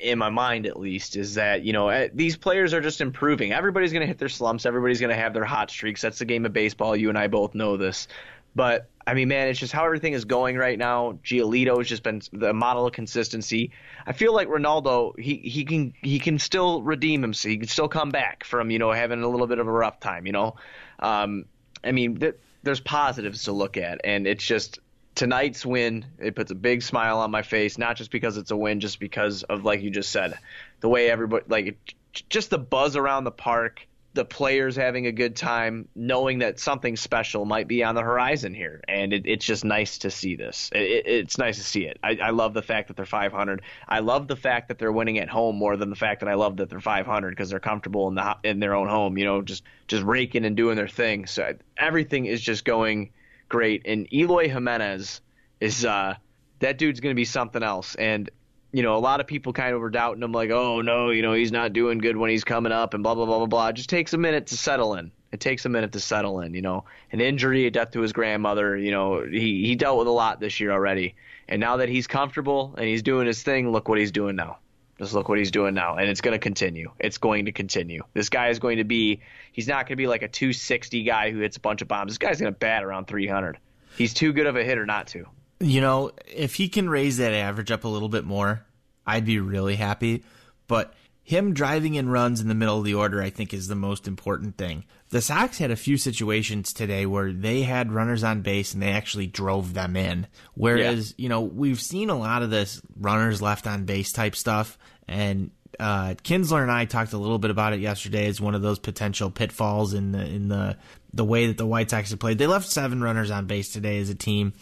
in 0.00 0.18
my 0.18 0.28
mind 0.28 0.66
at 0.66 0.78
least 0.78 1.16
is 1.16 1.34
that 1.34 1.62
you 1.62 1.72
know 1.72 1.88
eh, 1.88 2.08
these 2.14 2.36
players 2.36 2.72
are 2.74 2.80
just 2.80 3.00
improving. 3.00 3.52
Everybody's 3.52 3.92
going 3.92 4.02
to 4.02 4.06
hit 4.06 4.18
their 4.18 4.28
slumps. 4.28 4.66
Everybody's 4.66 5.00
going 5.00 5.10
to 5.10 5.20
have 5.20 5.34
their 5.34 5.44
hot 5.44 5.70
streaks. 5.70 6.00
That's 6.00 6.18
the 6.18 6.24
game 6.24 6.46
of 6.46 6.52
baseball. 6.52 6.94
You 6.94 7.08
and 7.08 7.18
I 7.18 7.26
both 7.26 7.54
know 7.54 7.76
this. 7.76 8.06
But 8.54 8.88
I 9.06 9.14
mean, 9.14 9.28
man, 9.28 9.48
it's 9.48 9.58
just 9.58 9.72
how 9.72 9.84
everything 9.84 10.12
is 10.12 10.24
going 10.24 10.56
right 10.56 10.78
now. 10.78 11.18
Giolito 11.24 11.78
has 11.78 11.88
just 11.88 12.04
been 12.04 12.22
the 12.32 12.52
model 12.52 12.86
of 12.86 12.92
consistency. 12.92 13.72
I 14.06 14.12
feel 14.12 14.34
like 14.34 14.48
Reynaldo, 14.48 15.18
he 15.18 15.36
he 15.36 15.64
can 15.64 15.94
he 16.02 16.20
can 16.20 16.38
still 16.38 16.82
redeem 16.82 17.22
himself. 17.22 17.50
He 17.50 17.58
can 17.58 17.68
still 17.68 17.88
come 17.88 18.10
back 18.10 18.44
from 18.44 18.70
you 18.70 18.78
know 18.78 18.92
having 18.92 19.22
a 19.22 19.28
little 19.28 19.48
bit 19.48 19.58
of 19.58 19.66
a 19.66 19.72
rough 19.72 19.98
time. 19.98 20.26
You 20.26 20.32
know, 20.32 20.56
um, 21.00 21.46
I 21.84 21.92
mean, 21.92 22.18
th- 22.18 22.36
there's 22.62 22.80
positives 22.80 23.44
to 23.44 23.52
look 23.52 23.76
at, 23.76 24.00
and 24.04 24.26
it's 24.26 24.44
just 24.44 24.80
tonight's 25.14 25.64
win, 25.66 26.04
it 26.18 26.34
puts 26.34 26.50
a 26.50 26.54
big 26.54 26.82
smile 26.82 27.18
on 27.18 27.30
my 27.30 27.42
face, 27.42 27.78
not 27.78 27.96
just 27.96 28.10
because 28.10 28.36
it's 28.36 28.50
a 28.50 28.56
win, 28.56 28.80
just 28.80 29.00
because 29.00 29.42
of 29.44 29.64
like 29.64 29.82
you 29.82 29.90
just 29.90 30.10
said, 30.10 30.38
the 30.80 30.88
way 30.88 31.10
everybody 31.10 31.44
like 31.48 31.94
just 32.28 32.50
the 32.50 32.58
buzz 32.58 32.96
around 32.96 33.24
the 33.24 33.30
park, 33.30 33.86
the 34.12 34.24
players 34.24 34.74
having 34.74 35.06
a 35.06 35.12
good 35.12 35.36
time, 35.36 35.88
knowing 35.94 36.40
that 36.40 36.58
something 36.58 36.96
special 36.96 37.44
might 37.44 37.68
be 37.68 37.84
on 37.84 37.94
the 37.94 38.00
horizon 38.00 38.52
here, 38.52 38.80
and 38.88 39.12
it, 39.12 39.22
it's 39.24 39.44
just 39.44 39.64
nice 39.64 39.98
to 39.98 40.10
see 40.10 40.34
this. 40.34 40.68
It, 40.74 41.06
it's 41.06 41.38
nice 41.38 41.58
to 41.58 41.62
see 41.62 41.86
it. 41.86 41.98
I, 42.02 42.18
I, 42.20 42.30
love 42.30 42.52
the 42.52 42.62
fact 42.62 42.88
that 42.88 42.96
they're 42.96 43.06
500. 43.06 43.62
I 43.88 44.00
love 44.00 44.26
the 44.26 44.34
fact 44.34 44.68
that 44.68 44.78
they're 44.78 44.90
winning 44.90 45.18
at 45.18 45.28
home 45.28 45.56
more 45.56 45.76
than 45.76 45.90
the 45.90 45.96
fact 45.96 46.20
that 46.20 46.28
I 46.28 46.34
love 46.34 46.56
that 46.56 46.68
they're 46.68 46.80
500 46.80 47.30
because 47.30 47.50
they're 47.50 47.60
comfortable 47.60 48.08
in 48.08 48.16
the 48.16 48.36
in 48.42 48.58
their 48.58 48.74
own 48.74 48.88
home. 48.88 49.16
You 49.16 49.26
know, 49.26 49.42
just 49.42 49.62
just 49.86 50.02
raking 50.02 50.44
and 50.44 50.56
doing 50.56 50.74
their 50.74 50.88
thing. 50.88 51.26
So 51.26 51.54
everything 51.76 52.26
is 52.26 52.40
just 52.40 52.64
going 52.64 53.12
great. 53.48 53.82
And 53.84 54.12
Eloy 54.12 54.48
Jimenez 54.48 55.20
is 55.60 55.84
uh, 55.84 56.14
that 56.58 56.78
dude's 56.78 56.98
going 56.98 57.14
to 57.14 57.18
be 57.18 57.24
something 57.24 57.62
else. 57.62 57.94
And 57.94 58.28
you 58.72 58.82
know, 58.82 58.96
a 58.96 58.98
lot 58.98 59.20
of 59.20 59.26
people 59.26 59.52
kind 59.52 59.74
of 59.74 59.80
were 59.80 59.90
doubting 59.90 60.22
him, 60.22 60.32
like, 60.32 60.50
oh 60.50 60.80
no, 60.80 61.10
you 61.10 61.22
know, 61.22 61.32
he's 61.32 61.52
not 61.52 61.72
doing 61.72 61.98
good 61.98 62.16
when 62.16 62.30
he's 62.30 62.44
coming 62.44 62.72
up, 62.72 62.94
and 62.94 63.02
blah 63.02 63.14
blah 63.14 63.26
blah 63.26 63.38
blah 63.38 63.46
blah. 63.46 63.68
It 63.68 63.74
just 63.74 63.90
takes 63.90 64.12
a 64.12 64.18
minute 64.18 64.46
to 64.48 64.56
settle 64.56 64.94
in. 64.94 65.10
It 65.32 65.40
takes 65.40 65.64
a 65.64 65.68
minute 65.68 65.92
to 65.92 66.00
settle 66.00 66.40
in. 66.40 66.54
You 66.54 66.62
know, 66.62 66.84
an 67.12 67.20
injury, 67.20 67.66
a 67.66 67.70
death 67.70 67.92
to 67.92 68.00
his 68.00 68.12
grandmother. 68.12 68.76
You 68.76 68.90
know, 68.90 69.24
he 69.24 69.66
he 69.66 69.74
dealt 69.74 69.98
with 69.98 70.06
a 70.06 70.12
lot 70.12 70.40
this 70.40 70.60
year 70.60 70.70
already, 70.72 71.14
and 71.48 71.60
now 71.60 71.78
that 71.78 71.88
he's 71.88 72.06
comfortable 72.06 72.74
and 72.76 72.86
he's 72.86 73.02
doing 73.02 73.26
his 73.26 73.42
thing, 73.42 73.70
look 73.70 73.88
what 73.88 73.98
he's 73.98 74.12
doing 74.12 74.36
now. 74.36 74.58
Just 74.98 75.14
look 75.14 75.30
what 75.30 75.38
he's 75.38 75.50
doing 75.50 75.72
now, 75.72 75.96
and 75.96 76.10
it's 76.10 76.20
going 76.20 76.32
to 76.32 76.38
continue. 76.38 76.92
It's 76.98 77.16
going 77.16 77.46
to 77.46 77.52
continue. 77.52 78.02
This 78.12 78.28
guy 78.28 78.50
is 78.50 78.58
going 78.58 78.76
to 78.76 78.84
be. 78.84 79.22
He's 79.50 79.66
not 79.66 79.86
going 79.86 79.96
to 79.96 79.96
be 79.96 80.06
like 80.06 80.22
a 80.22 80.28
260 80.28 81.02
guy 81.04 81.30
who 81.30 81.38
hits 81.38 81.56
a 81.56 81.60
bunch 81.60 81.80
of 81.80 81.88
bombs. 81.88 82.10
This 82.10 82.18
guy's 82.18 82.38
going 82.38 82.52
to 82.52 82.58
bat 82.58 82.84
around 82.84 83.06
300. 83.06 83.58
He's 83.96 84.12
too 84.12 84.34
good 84.34 84.46
of 84.46 84.56
a 84.56 84.62
hitter 84.62 84.84
not 84.84 85.06
to. 85.08 85.24
You 85.60 85.80
know, 85.80 86.12
if 86.26 86.54
he 86.54 86.68
can 86.68 86.88
raise 86.88 87.18
that 87.18 87.32
average 87.32 87.70
up 87.70 87.84
a 87.84 87.88
little 87.88 88.08
bit 88.08 88.24
more, 88.24 88.64
I'd 89.06 89.26
be 89.26 89.38
really 89.38 89.76
happy. 89.76 90.24
But 90.66 90.94
him 91.22 91.54
driving 91.54 91.94
in 91.94 92.08
runs 92.08 92.40
in 92.40 92.48
the 92.48 92.54
middle 92.54 92.78
of 92.78 92.84
the 92.84 92.94
order, 92.94 93.22
I 93.22 93.30
think, 93.30 93.54
is 93.54 93.68
the 93.68 93.76
most 93.76 94.08
important 94.08 94.56
thing. 94.56 94.84
The 95.10 95.20
Sox 95.20 95.58
had 95.58 95.70
a 95.70 95.76
few 95.76 95.96
situations 95.96 96.72
today 96.72 97.06
where 97.06 97.32
they 97.32 97.62
had 97.62 97.92
runners 97.92 98.24
on 98.24 98.42
base 98.42 98.74
and 98.74 98.82
they 98.82 98.90
actually 98.90 99.26
drove 99.26 99.74
them 99.74 99.96
in. 99.96 100.26
Whereas, 100.54 101.10
yeah. 101.10 101.22
you 101.22 101.28
know, 101.28 101.42
we've 101.42 101.80
seen 101.80 102.10
a 102.10 102.18
lot 102.18 102.42
of 102.42 102.50
this 102.50 102.80
runners 102.98 103.42
left 103.42 103.66
on 103.66 103.84
base 103.84 104.12
type 104.12 104.34
stuff. 104.34 104.78
And 105.06 105.50
uh, 105.78 106.14
Kinsler 106.22 106.62
and 106.62 106.70
I 106.70 106.84
talked 106.84 107.12
a 107.12 107.18
little 107.18 107.38
bit 107.38 107.50
about 107.50 107.72
it 107.72 107.80
yesterday 107.80 108.26
as 108.26 108.40
one 108.40 108.54
of 108.54 108.62
those 108.62 108.78
potential 108.78 109.30
pitfalls 109.30 109.94
in 109.94 110.12
the 110.12 110.24
in 110.24 110.48
the 110.48 110.76
the 111.12 111.24
way 111.24 111.46
that 111.48 111.58
the 111.58 111.66
White 111.66 111.90
Sox 111.90 112.10
have 112.10 112.18
played. 112.18 112.38
They 112.38 112.46
left 112.46 112.68
seven 112.68 113.02
runners 113.02 113.30
on 113.30 113.46
base 113.46 113.72
today 113.72 114.00
as 114.00 114.10
a 114.10 114.14
team. 114.14 114.52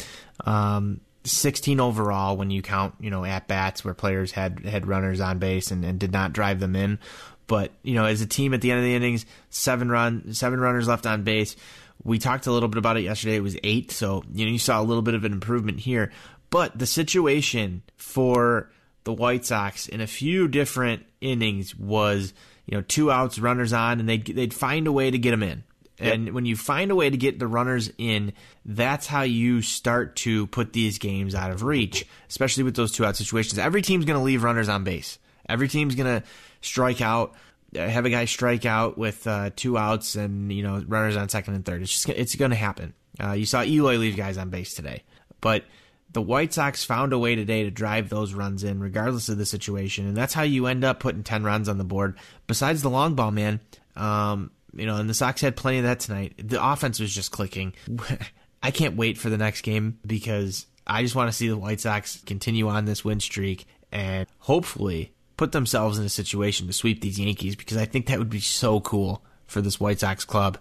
Um, 0.44 1.00
16 1.24 1.80
overall 1.80 2.36
when 2.36 2.50
you 2.50 2.62
count, 2.62 2.94
you 3.00 3.10
know, 3.10 3.24
at 3.24 3.48
bats 3.48 3.84
where 3.84 3.94
players 3.94 4.32
had 4.32 4.64
had 4.64 4.86
runners 4.86 5.20
on 5.20 5.38
base 5.38 5.70
and, 5.70 5.84
and 5.84 5.98
did 5.98 6.12
not 6.12 6.32
drive 6.32 6.60
them 6.60 6.74
in. 6.74 6.98
But 7.46 7.72
you 7.82 7.94
know, 7.94 8.04
as 8.04 8.20
a 8.20 8.26
team 8.26 8.54
at 8.54 8.60
the 8.60 8.70
end 8.70 8.78
of 8.78 8.84
the 8.84 8.94
innings, 8.94 9.26
seven 9.50 9.90
run, 9.90 10.34
seven 10.34 10.60
runners 10.60 10.88
left 10.88 11.06
on 11.06 11.24
base. 11.24 11.56
We 12.04 12.18
talked 12.18 12.46
a 12.46 12.52
little 12.52 12.68
bit 12.68 12.78
about 12.78 12.96
it 12.96 13.02
yesterday. 13.02 13.36
It 13.36 13.42
was 13.42 13.56
eight, 13.64 13.90
so 13.90 14.22
you 14.32 14.46
know 14.46 14.52
you 14.52 14.58
saw 14.58 14.80
a 14.80 14.84
little 14.84 15.02
bit 15.02 15.14
of 15.14 15.24
an 15.24 15.32
improvement 15.32 15.80
here. 15.80 16.12
But 16.50 16.78
the 16.78 16.86
situation 16.86 17.82
for 17.96 18.70
the 19.04 19.12
White 19.12 19.44
Sox 19.44 19.88
in 19.88 20.00
a 20.00 20.06
few 20.06 20.48
different 20.48 21.06
innings 21.20 21.74
was, 21.74 22.32
you 22.66 22.76
know, 22.76 22.82
two 22.82 23.10
outs, 23.10 23.38
runners 23.38 23.72
on, 23.72 24.00
and 24.00 24.08
they'd 24.08 24.24
they'd 24.24 24.54
find 24.54 24.86
a 24.86 24.92
way 24.92 25.10
to 25.10 25.18
get 25.18 25.32
them 25.32 25.42
in. 25.42 25.64
And 26.00 26.32
when 26.32 26.46
you 26.46 26.56
find 26.56 26.90
a 26.90 26.94
way 26.94 27.10
to 27.10 27.16
get 27.16 27.38
the 27.38 27.46
runners 27.46 27.90
in, 27.98 28.32
that's 28.64 29.06
how 29.06 29.22
you 29.22 29.62
start 29.62 30.16
to 30.16 30.46
put 30.48 30.72
these 30.72 30.98
games 30.98 31.34
out 31.34 31.50
of 31.50 31.62
reach, 31.62 32.06
especially 32.28 32.62
with 32.62 32.76
those 32.76 32.92
two 32.92 33.04
out 33.04 33.16
situations. 33.16 33.58
Every 33.58 33.82
team's 33.82 34.04
going 34.04 34.18
to 34.18 34.24
leave 34.24 34.44
runners 34.44 34.68
on 34.68 34.84
base. 34.84 35.18
Every 35.48 35.66
team's 35.66 35.94
going 35.94 36.20
to 36.20 36.26
strike 36.60 37.00
out, 37.00 37.34
uh, 37.76 37.86
have 37.86 38.04
a 38.04 38.10
guy 38.10 38.26
strike 38.26 38.66
out 38.66 38.96
with 38.96 39.26
uh, 39.26 39.50
two 39.56 39.76
outs 39.76 40.14
and 40.14 40.52
you 40.52 40.62
know 40.62 40.84
runners 40.86 41.16
on 41.16 41.28
second 41.28 41.54
and 41.54 41.64
third. 41.64 41.82
It's 41.82 41.92
just 41.92 42.08
it's 42.08 42.34
going 42.34 42.50
to 42.50 42.56
happen. 42.56 42.94
Uh, 43.20 43.32
you 43.32 43.46
saw 43.46 43.64
Eloy 43.64 43.96
leave 43.96 44.16
guys 44.16 44.38
on 44.38 44.50
base 44.50 44.74
today, 44.74 45.02
but 45.40 45.64
the 46.12 46.22
White 46.22 46.52
Sox 46.52 46.84
found 46.84 47.12
a 47.12 47.18
way 47.18 47.34
today 47.34 47.64
to 47.64 47.70
drive 47.70 48.08
those 48.08 48.32
runs 48.32 48.62
in, 48.62 48.80
regardless 48.80 49.28
of 49.28 49.38
the 49.38 49.46
situation, 49.46 50.06
and 50.06 50.16
that's 50.16 50.34
how 50.34 50.42
you 50.42 50.66
end 50.66 50.84
up 50.84 51.00
putting 51.00 51.22
ten 51.22 51.42
runs 51.44 51.68
on 51.68 51.78
the 51.78 51.84
board. 51.84 52.16
Besides 52.46 52.82
the 52.82 52.90
long 52.90 53.14
ball, 53.14 53.30
man. 53.30 53.60
Um, 53.96 54.52
you 54.74 54.86
know, 54.86 54.96
and 54.96 55.08
the 55.08 55.14
Sox 55.14 55.40
had 55.40 55.56
plenty 55.56 55.78
of 55.78 55.84
that 55.84 56.00
tonight. 56.00 56.34
The 56.38 56.64
offense 56.64 57.00
was 57.00 57.14
just 57.14 57.30
clicking. 57.30 57.74
I 58.62 58.70
can't 58.70 58.96
wait 58.96 59.18
for 59.18 59.30
the 59.30 59.38
next 59.38 59.62
game 59.62 59.98
because 60.06 60.66
I 60.86 61.02
just 61.02 61.14
want 61.14 61.28
to 61.30 61.36
see 61.36 61.48
the 61.48 61.56
White 61.56 61.80
Sox 61.80 62.22
continue 62.26 62.68
on 62.68 62.84
this 62.84 63.04
win 63.04 63.20
streak 63.20 63.66
and 63.92 64.26
hopefully 64.40 65.12
put 65.36 65.52
themselves 65.52 65.98
in 65.98 66.04
a 66.04 66.08
situation 66.08 66.66
to 66.66 66.72
sweep 66.72 67.00
these 67.00 67.18
Yankees 67.18 67.56
because 67.56 67.76
I 67.76 67.84
think 67.84 68.06
that 68.06 68.18
would 68.18 68.30
be 68.30 68.40
so 68.40 68.80
cool 68.80 69.22
for 69.46 69.60
this 69.60 69.78
White 69.80 70.00
Sox 70.00 70.24
club 70.24 70.58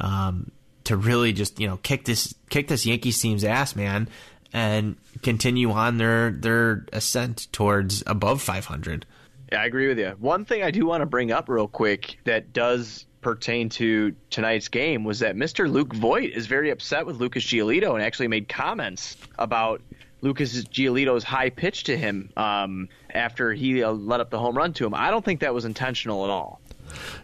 um, 0.00 0.50
to 0.84 0.96
really 0.96 1.32
just 1.32 1.60
you 1.60 1.66
know 1.66 1.76
kick 1.78 2.04
this 2.04 2.34
kick 2.48 2.68
this 2.68 2.86
Yankees 2.86 3.20
team's 3.20 3.44
ass, 3.44 3.76
man, 3.76 4.08
and 4.52 4.96
continue 5.22 5.70
on 5.70 5.98
their 5.98 6.30
their 6.30 6.86
ascent 6.92 7.48
towards 7.52 8.02
above 8.06 8.40
500. 8.40 9.06
Yeah, 9.52 9.62
I 9.62 9.64
agree 9.66 9.88
with 9.88 9.98
you. 9.98 10.14
One 10.18 10.44
thing 10.44 10.62
I 10.62 10.70
do 10.70 10.86
want 10.86 11.02
to 11.02 11.06
bring 11.06 11.32
up 11.32 11.48
real 11.48 11.68
quick 11.68 12.18
that 12.24 12.52
does 12.52 13.06
pertain 13.20 13.68
to 13.68 14.14
tonight's 14.30 14.68
game 14.68 15.04
was 15.04 15.20
that 15.20 15.36
Mr. 15.36 15.70
Luke 15.70 15.92
Voit 15.92 16.30
is 16.30 16.46
very 16.46 16.70
upset 16.70 17.06
with 17.06 17.16
Lucas 17.16 17.44
Giolito 17.44 17.94
and 17.94 18.02
actually 18.02 18.28
made 18.28 18.48
comments 18.48 19.16
about 19.38 19.82
Lucas 20.22 20.64
Giolito's 20.64 21.24
high 21.24 21.50
pitch 21.50 21.84
to 21.84 21.96
him 21.96 22.30
um, 22.36 22.88
after 23.12 23.52
he 23.52 23.82
uh, 23.82 23.90
let 23.90 24.20
up 24.20 24.30
the 24.30 24.38
home 24.38 24.56
run 24.56 24.72
to 24.74 24.86
him. 24.86 24.94
I 24.94 25.10
don't 25.10 25.24
think 25.24 25.40
that 25.40 25.54
was 25.54 25.64
intentional 25.64 26.24
at 26.24 26.30
all. 26.30 26.60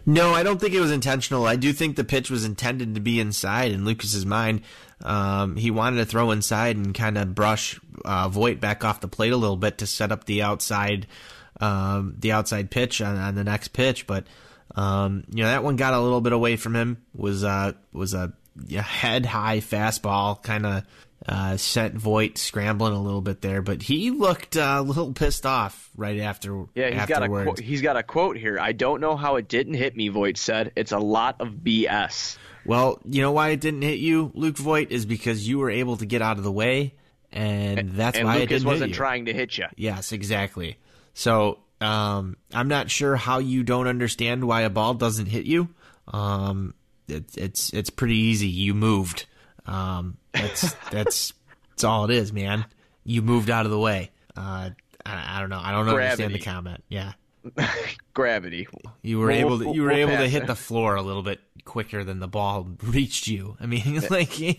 No, 0.05 0.33
I 0.33 0.43
don't 0.43 0.59
think 0.59 0.73
it 0.73 0.79
was 0.79 0.91
intentional. 0.91 1.45
I 1.45 1.57
do 1.57 1.73
think 1.73 1.95
the 1.95 2.03
pitch 2.03 2.31
was 2.31 2.45
intended 2.45 2.95
to 2.95 3.01
be 3.01 3.19
inside 3.19 3.71
in 3.71 3.83
Lucas's 3.85 4.25
mind. 4.25 4.61
Um, 5.03 5.57
he 5.57 5.71
wanted 5.71 5.97
to 5.97 6.05
throw 6.05 6.31
inside 6.31 6.77
and 6.77 6.93
kind 6.93 7.17
of 7.17 7.35
brush 7.35 7.79
uh, 8.05 8.29
Voit 8.29 8.59
back 8.59 8.83
off 8.85 9.01
the 9.01 9.07
plate 9.07 9.33
a 9.33 9.37
little 9.37 9.57
bit 9.57 9.77
to 9.79 9.87
set 9.87 10.11
up 10.11 10.23
the 10.23 10.41
outside, 10.41 11.05
um, 11.59 12.15
the 12.17 12.31
outside 12.31 12.71
pitch 12.71 13.01
on, 13.01 13.17
on 13.17 13.35
the 13.35 13.43
next 13.43 13.69
pitch, 13.69 14.07
but 14.07 14.25
um, 14.75 15.23
you 15.29 15.43
know 15.43 15.49
that 15.49 15.63
one 15.63 15.75
got 15.75 15.93
a 15.93 15.99
little 15.99 16.21
bit 16.21 16.33
away 16.33 16.55
from 16.55 16.75
him. 16.75 17.03
Was 17.13 17.43
uh 17.43 17.73
was 17.91 18.13
a, 18.13 18.33
head 18.81 19.25
high 19.25 19.59
fastball, 19.59 20.41
kind 20.41 20.65
of 20.65 20.83
uh, 21.27 21.57
sent 21.57 21.95
Voit 21.95 22.37
scrambling 22.37 22.93
a 22.93 23.01
little 23.01 23.21
bit 23.21 23.41
there, 23.41 23.61
but 23.61 23.81
he 23.81 24.11
looked 24.11 24.55
uh, 24.55 24.77
a 24.79 24.81
little 24.81 25.13
pissed 25.13 25.45
off 25.45 25.89
right 25.95 26.19
after. 26.19 26.65
Yeah, 26.75 26.89
he's 26.89 26.99
afterwards. 26.99 27.45
got 27.45 27.59
a 27.59 27.63
he's 27.63 27.81
got 27.81 27.97
a 27.97 28.03
quote 28.03 28.37
here. 28.37 28.59
I 28.59 28.71
don't 28.71 29.01
know 29.01 29.15
how 29.15 29.35
it 29.35 29.47
didn't 29.47 29.73
hit 29.73 29.95
me. 29.95 30.09
Voit 30.09 30.37
said 30.37 30.71
it's 30.75 30.91
a 30.91 30.99
lot 30.99 31.41
of 31.41 31.49
BS. 31.49 32.37
Well, 32.65 32.99
you 33.05 33.21
know 33.21 33.31
why 33.31 33.49
it 33.49 33.61
didn't 33.61 33.81
hit 33.81 33.99
you, 33.99 34.31
Luke 34.35 34.57
Voit, 34.57 34.91
is 34.91 35.05
because 35.05 35.47
you 35.47 35.59
were 35.59 35.69
able 35.69 35.97
to 35.97 36.05
get 36.05 36.21
out 36.21 36.37
of 36.37 36.43
the 36.43 36.51
way, 36.51 36.95
and 37.31 37.91
that's 37.91 38.17
and 38.17 38.27
why 38.27 38.35
Lucas 38.35 38.43
it 38.43 38.49
didn't 38.49 38.67
wasn't 38.67 38.89
hit 38.89 38.89
you. 38.89 38.95
trying 38.95 39.25
to 39.25 39.33
hit 39.33 39.57
you. 39.57 39.65
Yes, 39.75 40.11
exactly. 40.11 40.77
So 41.13 41.59
um, 41.81 42.37
I'm 42.53 42.67
not 42.67 42.89
sure 42.89 43.15
how 43.15 43.39
you 43.39 43.63
don't 43.63 43.87
understand 43.87 44.43
why 44.45 44.61
a 44.61 44.69
ball 44.69 44.93
doesn't 44.93 45.27
hit 45.27 45.45
you. 45.45 45.69
Um, 46.07 46.73
it, 47.07 47.25
it's 47.37 47.71
it's 47.73 47.89
pretty 47.89 48.15
easy. 48.17 48.47
You 48.47 48.73
moved. 48.73 49.25
Um, 49.65 50.17
that's 50.33 50.73
that's 50.91 51.33
that's 51.69 51.83
all 51.83 52.05
it 52.05 52.11
is, 52.11 52.31
man. 52.33 52.65
You 53.03 53.21
moved 53.21 53.49
out 53.49 53.65
of 53.65 53.71
the 53.71 53.79
way. 53.79 54.11
Uh, 54.35 54.71
I, 55.05 55.37
I 55.37 55.39
don't 55.39 55.49
know. 55.49 55.59
I 55.61 55.71
don't 55.71 55.85
Gravity. 55.85 56.23
understand 56.23 56.33
the 56.33 56.39
comment. 56.39 56.83
Yeah, 56.89 57.13
Gravity. 58.13 58.67
you 59.01 59.19
were 59.19 59.27
We'll- 59.27 59.37
able 59.37 59.59
to 59.59 59.71
you 59.73 59.81
were 59.83 59.89
we'll 59.89 59.97
able 60.09 60.17
to 60.17 60.27
hit 60.27 60.43
it. 60.43 60.47
the 60.47 60.55
floor 60.55 60.95
a 60.95 61.01
little 61.01 61.23
bit 61.23 61.39
quicker 61.65 62.03
than 62.03 62.19
the 62.19 62.27
ball 62.27 62.67
reached 62.83 63.27
you. 63.27 63.55
I 63.59 63.65
mean, 63.65 64.01
like 64.09 64.39
you 64.39 64.55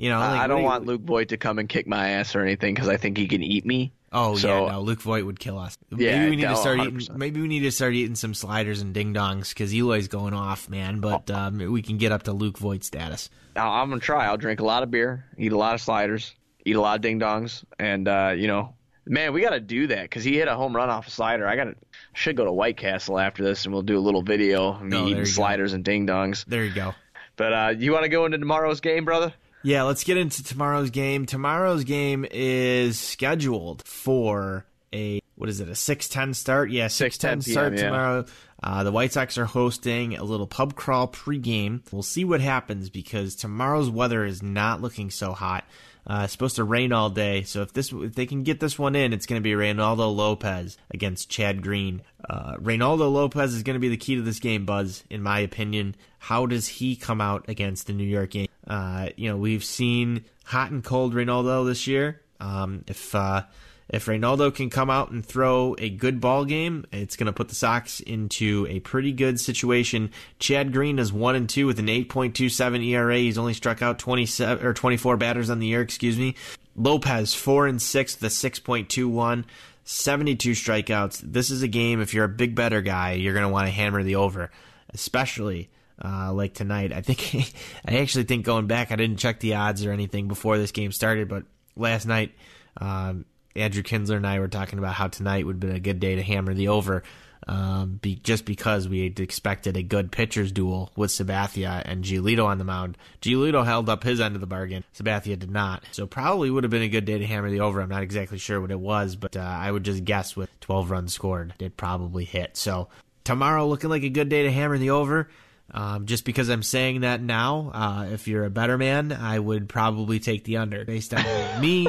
know, 0.00 0.18
like, 0.18 0.40
I 0.40 0.46
don't 0.46 0.62
want 0.62 0.86
Luke 0.86 1.02
Voit 1.02 1.28
to 1.30 1.36
come 1.36 1.58
and 1.58 1.68
kick 1.68 1.86
my 1.86 2.10
ass 2.10 2.34
or 2.34 2.42
anything 2.42 2.74
because 2.74 2.88
I 2.88 2.96
think 2.96 3.16
he 3.16 3.26
can 3.28 3.42
eat 3.42 3.64
me. 3.64 3.92
Oh 4.12 4.36
So- 4.36 4.66
yeah, 4.66 4.72
no, 4.72 4.80
Luke 4.80 5.00
Voit 5.02 5.24
would 5.24 5.38
kill 5.38 5.58
us. 5.58 5.76
Yeah, 5.90 6.18
maybe 6.18 6.30
we 6.30 6.36
need 6.36 6.42
no, 6.44 6.50
to 6.50 6.56
start 6.56 6.78
100%. 6.78 7.00
eating. 7.02 7.18
Maybe 7.18 7.40
we 7.42 7.48
need 7.48 7.60
to 7.60 7.70
start 7.70 7.94
eating 7.94 8.14
some 8.14 8.32
sliders 8.34 8.80
and 8.80 8.94
ding 8.94 9.12
dongs 9.12 9.50
because 9.50 9.74
Eloy's 9.74 10.08
going 10.08 10.34
off, 10.34 10.68
man. 10.70 11.00
But 11.00 11.30
um, 11.30 11.58
we 11.58 11.82
can 11.82 11.98
get 11.98 12.10
up 12.12 12.22
to 12.24 12.32
Luke 12.32 12.58
Voit 12.58 12.84
status. 12.84 13.28
I'm 13.56 13.88
gonna 13.88 14.00
try. 14.00 14.26
I'll 14.26 14.36
drink 14.36 14.60
a 14.60 14.64
lot 14.64 14.82
of 14.82 14.90
beer, 14.90 15.24
eat 15.36 15.52
a 15.52 15.58
lot 15.58 15.74
of 15.74 15.80
sliders, 15.80 16.32
eat 16.64 16.76
a 16.76 16.80
lot 16.80 16.96
of 16.96 17.02
ding 17.02 17.18
dongs, 17.20 17.64
and 17.78 18.06
uh, 18.06 18.32
you 18.36 18.46
know, 18.46 18.74
man, 19.04 19.32
we 19.32 19.40
got 19.40 19.50
to 19.50 19.60
do 19.60 19.88
that 19.88 20.02
because 20.02 20.22
he 20.24 20.36
hit 20.36 20.46
a 20.48 20.54
home 20.54 20.74
run 20.76 20.90
off 20.90 21.08
a 21.08 21.10
slider. 21.10 21.46
I 21.48 21.56
got 21.56 21.64
to 21.64 21.74
should 22.14 22.36
go 22.36 22.44
to 22.44 22.52
White 22.52 22.76
Castle 22.76 23.18
after 23.18 23.42
this, 23.44 23.64
and 23.64 23.72
we'll 23.74 23.82
do 23.82 23.98
a 23.98 24.00
little 24.00 24.22
video 24.22 24.74
of 24.74 24.82
me 24.82 24.86
Oh, 24.86 24.90
there 24.90 25.00
you 25.00 25.06
eating 25.12 25.24
go. 25.24 25.30
sliders 25.30 25.72
and 25.72 25.84
ding 25.84 26.06
dongs. 26.06 26.44
There 26.46 26.64
you 26.64 26.72
go. 26.74 26.94
But 27.36 27.52
uh, 27.52 27.74
you 27.78 27.92
want 27.92 28.04
to 28.04 28.08
go 28.08 28.24
into 28.26 28.38
tomorrow's 28.38 28.80
game, 28.80 29.04
brother? 29.04 29.32
Yeah, 29.62 29.82
let's 29.82 30.04
get 30.04 30.16
into 30.16 30.44
tomorrow's 30.44 30.90
game. 30.90 31.26
Tomorrow's 31.26 31.84
game 31.84 32.26
is 32.30 32.98
scheduled 32.98 33.82
for 33.86 34.64
a 34.92 35.20
what 35.36 35.48
is 35.48 35.60
it 35.60 35.68
a 35.68 35.72
6:10 35.72 36.34
start? 36.34 36.70
Yeah, 36.70 36.86
6:10 36.86 37.42
6:10 37.42 37.50
start 37.50 37.72
yeah. 37.74 37.82
tomorrow. 37.84 38.24
Uh, 38.60 38.82
the 38.82 38.92
White 38.92 39.12
Sox 39.12 39.38
are 39.38 39.44
hosting 39.44 40.16
a 40.16 40.24
little 40.24 40.48
pub 40.48 40.74
crawl 40.74 41.06
pregame. 41.06 41.80
We'll 41.92 42.02
see 42.02 42.24
what 42.24 42.40
happens 42.40 42.90
because 42.90 43.36
tomorrow's 43.36 43.88
weather 43.88 44.24
is 44.24 44.42
not 44.42 44.82
looking 44.82 45.10
so 45.10 45.32
hot. 45.32 45.64
Uh, 46.08 46.22
it's 46.24 46.32
supposed 46.32 46.56
to 46.56 46.64
rain 46.64 46.90
all 46.90 47.10
day, 47.10 47.42
so 47.42 47.60
if 47.60 47.74
this 47.74 47.92
if 47.92 48.14
they 48.14 48.24
can 48.24 48.42
get 48.42 48.60
this 48.60 48.78
one 48.78 48.96
in, 48.96 49.12
it's 49.12 49.26
going 49.26 49.40
to 49.40 49.44
be 49.44 49.52
Reynaldo 49.52 50.14
Lopez 50.14 50.78
against 50.90 51.28
Chad 51.28 51.62
Green. 51.62 52.00
Uh, 52.28 52.54
Reynaldo 52.56 53.12
Lopez 53.12 53.52
is 53.54 53.62
going 53.62 53.74
to 53.74 53.80
be 53.80 53.90
the 53.90 53.96
key 53.98 54.16
to 54.16 54.22
this 54.22 54.38
game, 54.40 54.64
Buzz, 54.64 55.04
in 55.10 55.22
my 55.22 55.40
opinion. 55.40 55.94
How 56.18 56.46
does 56.46 56.66
he 56.66 56.96
come 56.96 57.20
out 57.20 57.44
against 57.48 57.86
the 57.86 57.92
New 57.92 58.04
York 58.04 58.30
game? 58.30 58.48
Uh, 58.66 59.10
you 59.16 59.28
know, 59.28 59.36
we've 59.36 59.62
seen 59.62 60.24
hot 60.44 60.70
and 60.70 60.82
cold 60.82 61.12
Reynaldo 61.12 61.66
this 61.66 61.86
year. 61.86 62.22
Um, 62.40 62.84
if 62.86 63.14
uh, 63.14 63.42
if 63.88 64.06
Reynaldo 64.06 64.54
can 64.54 64.68
come 64.68 64.90
out 64.90 65.10
and 65.10 65.24
throw 65.24 65.74
a 65.78 65.88
good 65.88 66.20
ball 66.20 66.44
game, 66.44 66.84
it's 66.92 67.16
going 67.16 67.26
to 67.26 67.32
put 67.32 67.48
the 67.48 67.54
Sox 67.54 68.00
into 68.00 68.66
a 68.68 68.80
pretty 68.80 69.12
good 69.12 69.40
situation. 69.40 70.10
Chad 70.38 70.72
Green 70.72 70.98
is 70.98 71.12
one 71.12 71.34
and 71.34 71.48
two 71.48 71.66
with 71.66 71.78
an 71.78 71.86
8.27 71.86 72.86
ERA. 72.86 73.16
He's 73.16 73.38
only 73.38 73.54
struck 73.54 73.80
out 73.80 73.98
27 73.98 74.64
or 74.64 74.74
24 74.74 75.16
batters 75.16 75.48
on 75.48 75.58
the 75.58 75.66
year. 75.66 75.80
Excuse 75.80 76.18
me. 76.18 76.34
Lopez 76.76 77.34
four 77.34 77.66
and 77.66 77.80
six 77.80 78.20
with 78.20 78.30
a 78.30 78.50
6.21. 78.50 79.44
72 79.84 80.50
strikeouts. 80.50 81.20
This 81.20 81.50
is 81.50 81.62
a 81.62 81.68
game. 81.68 82.02
If 82.02 82.12
you're 82.12 82.26
a 82.26 82.28
big 82.28 82.54
better 82.54 82.82
guy, 82.82 83.12
you're 83.12 83.32
going 83.32 83.46
to 83.46 83.52
want 83.52 83.68
to 83.68 83.72
hammer 83.72 84.02
the 84.02 84.16
over, 84.16 84.50
especially 84.92 85.70
uh, 86.04 86.30
like 86.30 86.52
tonight. 86.52 86.92
I 86.92 87.00
think 87.00 87.54
I 87.86 87.96
actually 87.96 88.24
think 88.24 88.44
going 88.44 88.66
back, 88.66 88.92
I 88.92 88.96
didn't 88.96 89.16
check 89.16 89.40
the 89.40 89.54
odds 89.54 89.86
or 89.86 89.92
anything 89.92 90.28
before 90.28 90.58
this 90.58 90.72
game 90.72 90.92
started, 90.92 91.28
but 91.28 91.44
last 91.74 92.06
night, 92.06 92.34
um, 92.76 93.24
Andrew 93.58 93.82
Kinsler 93.82 94.16
and 94.16 94.26
I 94.26 94.38
were 94.38 94.48
talking 94.48 94.78
about 94.78 94.94
how 94.94 95.08
tonight 95.08 95.46
would 95.46 95.56
have 95.56 95.60
been 95.60 95.76
a 95.76 95.80
good 95.80 96.00
day 96.00 96.16
to 96.16 96.22
hammer 96.22 96.54
the 96.54 96.68
over. 96.68 97.02
Um, 97.46 97.98
be, 98.02 98.16
just 98.16 98.44
because 98.44 98.88
we 98.88 99.04
had 99.04 99.20
expected 99.20 99.76
a 99.76 99.82
good 99.82 100.12
pitchers 100.12 100.52
duel 100.52 100.92
with 100.96 101.10
Sabathia 101.10 101.82
and 101.82 102.04
Giolito 102.04 102.44
on 102.44 102.58
the 102.58 102.64
mound. 102.64 102.98
Giolito 103.22 103.64
held 103.64 103.88
up 103.88 104.02
his 104.02 104.20
end 104.20 104.34
of 104.34 104.42
the 104.42 104.46
bargain. 104.46 104.84
Sabathia 104.94 105.38
did 105.38 105.50
not. 105.50 105.82
So 105.92 106.06
probably 106.06 106.50
would 106.50 106.64
have 106.64 106.70
been 106.70 106.82
a 106.82 106.88
good 106.88 107.06
day 107.06 107.16
to 107.16 107.26
hammer 107.26 107.48
the 107.48 107.60
over. 107.60 107.80
I'm 107.80 107.88
not 107.88 108.02
exactly 108.02 108.36
sure 108.36 108.60
what 108.60 108.70
it 108.70 108.78
was, 108.78 109.16
but 109.16 109.34
uh, 109.34 109.40
I 109.40 109.70
would 109.70 109.84
just 109.84 110.04
guess 110.04 110.36
with 110.36 110.50
12 110.60 110.90
runs 110.90 111.14
scored, 111.14 111.54
it 111.58 111.78
probably 111.78 112.26
hit. 112.26 112.56
So 112.58 112.88
tomorrow 113.24 113.66
looking 113.66 113.88
like 113.88 114.02
a 114.02 114.10
good 114.10 114.28
day 114.28 114.42
to 114.42 114.52
hammer 114.52 114.76
the 114.76 114.90
over. 114.90 115.28
Um, 115.70 116.06
just 116.06 116.24
because 116.24 116.48
I'm 116.48 116.62
saying 116.62 117.00
that 117.00 117.20
now, 117.22 117.70
uh, 117.74 118.06
if 118.10 118.26
you're 118.26 118.44
a 118.44 118.50
better 118.50 118.78
man, 118.78 119.12
I 119.12 119.38
would 119.38 119.68
probably 119.68 120.18
take 120.18 120.44
the 120.44 120.58
under 120.58 120.84
based 120.84 121.12
on 121.12 121.24
me 121.60 121.86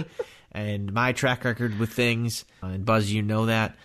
and 0.52 0.94
my 0.94 1.14
track 1.14 1.44
record 1.46 1.78
with 1.80 1.92
things. 1.92 2.46
Uh, 2.64 2.68
and 2.68 2.86
Buzz, 2.86 3.12
you 3.12 3.22
know 3.22 3.48
that. 3.48 3.76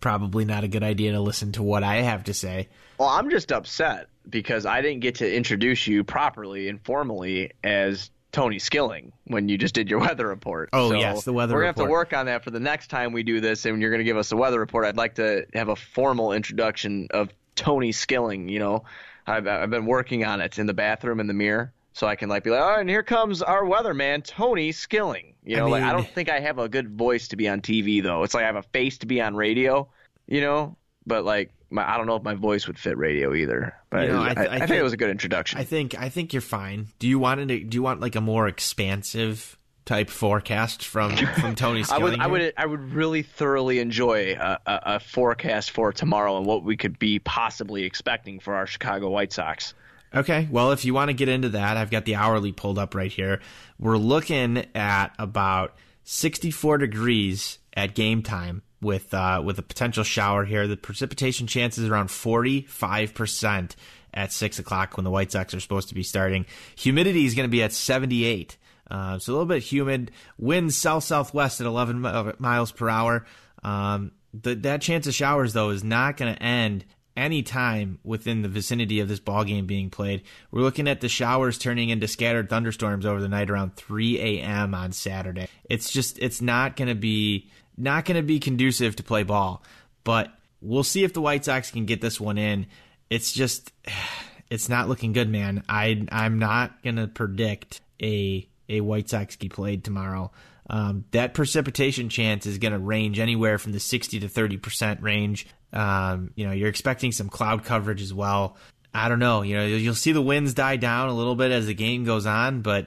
Probably 0.00 0.44
not 0.44 0.64
a 0.64 0.68
good 0.68 0.84
idea 0.84 1.12
to 1.12 1.20
listen 1.20 1.52
to 1.52 1.62
what 1.62 1.82
I 1.82 2.02
have 2.02 2.24
to 2.24 2.34
say. 2.34 2.68
Well, 2.98 3.08
I'm 3.08 3.30
just 3.30 3.50
upset 3.50 4.08
because 4.28 4.66
I 4.66 4.80
didn't 4.80 5.00
get 5.00 5.16
to 5.16 5.34
introduce 5.36 5.86
you 5.86 6.04
properly 6.04 6.68
and 6.68 6.80
formally 6.84 7.52
as 7.64 8.10
Tony 8.30 8.58
Skilling 8.58 9.12
when 9.24 9.48
you 9.48 9.58
just 9.58 9.74
did 9.74 9.90
your 9.90 10.00
weather 10.00 10.26
report. 10.26 10.70
Oh, 10.72 10.92
yes, 10.92 11.24
the 11.24 11.32
weather 11.32 11.54
report. 11.54 11.60
We're 11.60 11.62
gonna 11.62 11.68
report. 11.68 11.76
have 11.78 11.86
to 11.86 11.90
work 11.90 12.20
on 12.20 12.26
that 12.26 12.44
for 12.44 12.50
the 12.50 12.60
next 12.60 12.88
time 12.88 13.12
we 13.12 13.22
do 13.22 13.40
this, 13.40 13.64
and 13.64 13.80
you're 13.80 13.90
gonna 13.90 14.04
give 14.04 14.16
us 14.16 14.32
a 14.32 14.36
weather 14.36 14.60
report. 14.60 14.84
I'd 14.84 14.96
like 14.96 15.16
to 15.16 15.46
have 15.54 15.68
a 15.68 15.76
formal 15.76 16.32
introduction 16.32 17.08
of 17.10 17.30
Tony 17.54 17.92
Skilling. 17.92 18.48
You 18.48 18.58
know, 18.58 18.84
I've, 19.26 19.46
I've 19.46 19.70
been 19.70 19.86
working 19.86 20.24
on 20.24 20.40
it 20.40 20.58
in 20.58 20.66
the 20.66 20.74
bathroom 20.74 21.20
in 21.20 21.26
the 21.26 21.34
mirror. 21.34 21.72
So 21.98 22.06
I 22.06 22.14
can 22.14 22.28
like 22.28 22.44
be 22.44 22.50
like, 22.50 22.60
oh, 22.60 22.78
and 22.78 22.88
here 22.88 23.02
comes 23.02 23.42
our 23.42 23.64
weatherman, 23.64 24.22
Tony 24.22 24.70
Skilling. 24.70 25.34
You 25.44 25.56
know, 25.56 25.66
I 25.66 25.70
like 25.70 25.82
I 25.82 25.92
don't 25.92 26.08
think 26.08 26.28
I 26.28 26.38
have 26.38 26.60
a 26.60 26.68
good 26.68 26.90
voice 26.96 27.26
to 27.28 27.36
be 27.36 27.48
on 27.48 27.60
TV 27.60 28.00
though. 28.00 28.22
It's 28.22 28.34
like 28.34 28.44
I 28.44 28.46
have 28.46 28.54
a 28.54 28.62
face 28.62 28.98
to 28.98 29.06
be 29.06 29.20
on 29.20 29.34
radio, 29.34 29.88
you 30.28 30.40
know, 30.40 30.76
but 31.08 31.24
like 31.24 31.50
my, 31.70 31.92
I 31.92 31.96
don't 31.96 32.06
know 32.06 32.14
if 32.14 32.22
my 32.22 32.34
voice 32.34 32.68
would 32.68 32.78
fit 32.78 32.96
radio 32.96 33.34
either. 33.34 33.74
But 33.90 34.06
You 34.06 34.12
know, 34.12 34.22
I, 34.22 34.28
I 34.28 34.30
I, 34.30 34.58
think, 34.60 34.70
it 34.70 34.82
was 34.84 34.92
a 34.92 34.96
good 34.96 35.10
introduction. 35.10 35.58
I 35.58 35.64
think 35.64 35.98
I 35.98 36.08
think 36.08 36.32
you're 36.32 36.40
fine. 36.40 36.86
Do 37.00 37.08
you 37.08 37.18
want 37.18 37.40
to, 37.40 37.64
do 37.64 37.74
you 37.74 37.82
want 37.82 37.98
like 37.98 38.14
a 38.14 38.20
more 38.20 38.46
expansive 38.46 39.58
type 39.84 40.08
forecast 40.08 40.84
from 40.84 41.16
from 41.16 41.54
Tony 41.56 41.80
I 41.80 41.82
Skilling? 41.82 42.02
would, 42.04 42.20
I 42.20 42.26
would, 42.28 42.52
I 42.58 42.66
would 42.66 42.92
really 42.92 43.22
thoroughly 43.22 43.80
enjoy 43.80 44.36
a, 44.38 44.60
a, 44.66 44.80
a 44.84 45.00
forecast 45.00 45.72
for 45.72 45.92
tomorrow 45.92 46.36
and 46.36 46.46
what 46.46 46.62
we 46.62 46.76
could 46.76 47.00
be 47.00 47.18
possibly 47.18 47.82
expecting 47.82 48.38
for 48.38 48.54
our 48.54 48.68
Chicago 48.68 49.10
White 49.10 49.32
Sox. 49.32 49.74
Okay, 50.14 50.48
well, 50.50 50.72
if 50.72 50.84
you 50.84 50.94
want 50.94 51.08
to 51.10 51.14
get 51.14 51.28
into 51.28 51.50
that, 51.50 51.76
I've 51.76 51.90
got 51.90 52.04
the 52.04 52.14
hourly 52.14 52.52
pulled 52.52 52.78
up 52.78 52.94
right 52.94 53.12
here. 53.12 53.40
We're 53.78 53.98
looking 53.98 54.64
at 54.74 55.08
about 55.18 55.74
64 56.04 56.78
degrees 56.78 57.58
at 57.74 57.94
game 57.94 58.22
time 58.22 58.62
with 58.80 59.12
uh, 59.12 59.42
with 59.44 59.58
a 59.58 59.62
potential 59.62 60.04
shower 60.04 60.44
here. 60.44 60.66
The 60.66 60.76
precipitation 60.76 61.46
chance 61.46 61.76
is 61.76 61.88
around 61.88 62.10
45 62.10 63.14
percent 63.14 63.76
at 64.14 64.32
six 64.32 64.58
o'clock 64.58 64.96
when 64.96 65.04
the 65.04 65.10
White 65.10 65.30
Sox 65.32 65.52
are 65.52 65.60
supposed 65.60 65.88
to 65.90 65.94
be 65.94 66.02
starting. 66.02 66.46
Humidity 66.76 67.26
is 67.26 67.34
going 67.34 67.48
to 67.48 67.50
be 67.50 67.62
at 67.62 67.72
78, 67.72 68.56
uh, 68.90 69.18
so 69.18 69.30
a 69.30 69.34
little 69.34 69.46
bit 69.46 69.62
humid. 69.62 70.10
Wind 70.38 70.72
south 70.72 71.04
southwest 71.04 71.60
at 71.60 71.66
11 71.66 72.34
miles 72.38 72.72
per 72.72 72.88
hour. 72.88 73.26
Um, 73.62 74.12
the, 74.32 74.54
that 74.54 74.80
chance 74.80 75.06
of 75.06 75.14
showers 75.14 75.52
though 75.52 75.70
is 75.70 75.84
not 75.84 76.16
going 76.16 76.34
to 76.34 76.42
end 76.42 76.84
any 77.18 77.42
time 77.42 77.98
within 78.04 78.42
the 78.42 78.48
vicinity 78.48 79.00
of 79.00 79.08
this 79.08 79.18
ball 79.18 79.44
game 79.44 79.66
being 79.66 79.90
played. 79.90 80.22
We're 80.50 80.62
looking 80.62 80.88
at 80.88 81.00
the 81.00 81.08
showers 81.08 81.58
turning 81.58 81.90
into 81.90 82.06
scattered 82.06 82.48
thunderstorms 82.48 83.04
over 83.04 83.20
the 83.20 83.28
night 83.28 83.50
around 83.50 83.74
3 83.74 84.20
a.m. 84.20 84.74
on 84.74 84.92
Saturday. 84.92 85.48
It's 85.68 85.90
just 85.90 86.18
it's 86.20 86.40
not 86.40 86.76
going 86.76 86.88
to 86.88 86.94
be 86.94 87.50
not 87.76 88.04
going 88.04 88.16
to 88.16 88.22
be 88.22 88.38
conducive 88.38 88.96
to 88.96 89.02
play 89.02 89.24
ball. 89.24 89.62
But 90.04 90.32
we'll 90.62 90.84
see 90.84 91.04
if 91.04 91.12
the 91.12 91.20
White 91.20 91.44
Sox 91.44 91.70
can 91.70 91.84
get 91.84 92.00
this 92.00 92.20
one 92.20 92.38
in. 92.38 92.66
It's 93.10 93.32
just 93.32 93.72
it's 94.50 94.68
not 94.68 94.88
looking 94.88 95.12
good, 95.12 95.28
man. 95.28 95.64
I 95.68 96.06
I'm 96.12 96.38
not 96.38 96.82
going 96.82 96.96
to 96.96 97.08
predict 97.08 97.80
a 98.00 98.48
a 98.68 98.80
White 98.80 99.08
Sox 99.08 99.36
get 99.36 99.52
played 99.52 99.82
tomorrow. 99.82 100.30
Um, 100.70 101.04
that 101.12 101.34
precipitation 101.34 102.08
chance 102.08 102.44
is 102.44 102.58
going 102.58 102.72
to 102.72 102.78
range 102.78 103.18
anywhere 103.18 103.58
from 103.58 103.72
the 103.72 103.80
60 103.80 104.20
to 104.20 104.28
30 104.28 104.56
percent 104.58 105.02
range. 105.02 105.46
Um, 105.72 106.30
you 106.34 106.46
know, 106.46 106.52
you're 106.52 106.68
expecting 106.68 107.12
some 107.12 107.28
cloud 107.28 107.64
coverage 107.64 108.02
as 108.02 108.12
well. 108.12 108.56
I 108.92 109.08
don't 109.08 109.18
know. 109.18 109.42
You 109.42 109.56
know, 109.56 109.66
you'll 109.66 109.94
see 109.94 110.12
the 110.12 110.22
winds 110.22 110.54
die 110.54 110.76
down 110.76 111.08
a 111.08 111.14
little 111.14 111.36
bit 111.36 111.52
as 111.52 111.66
the 111.66 111.74
game 111.74 112.04
goes 112.04 112.26
on, 112.26 112.62
but 112.62 112.86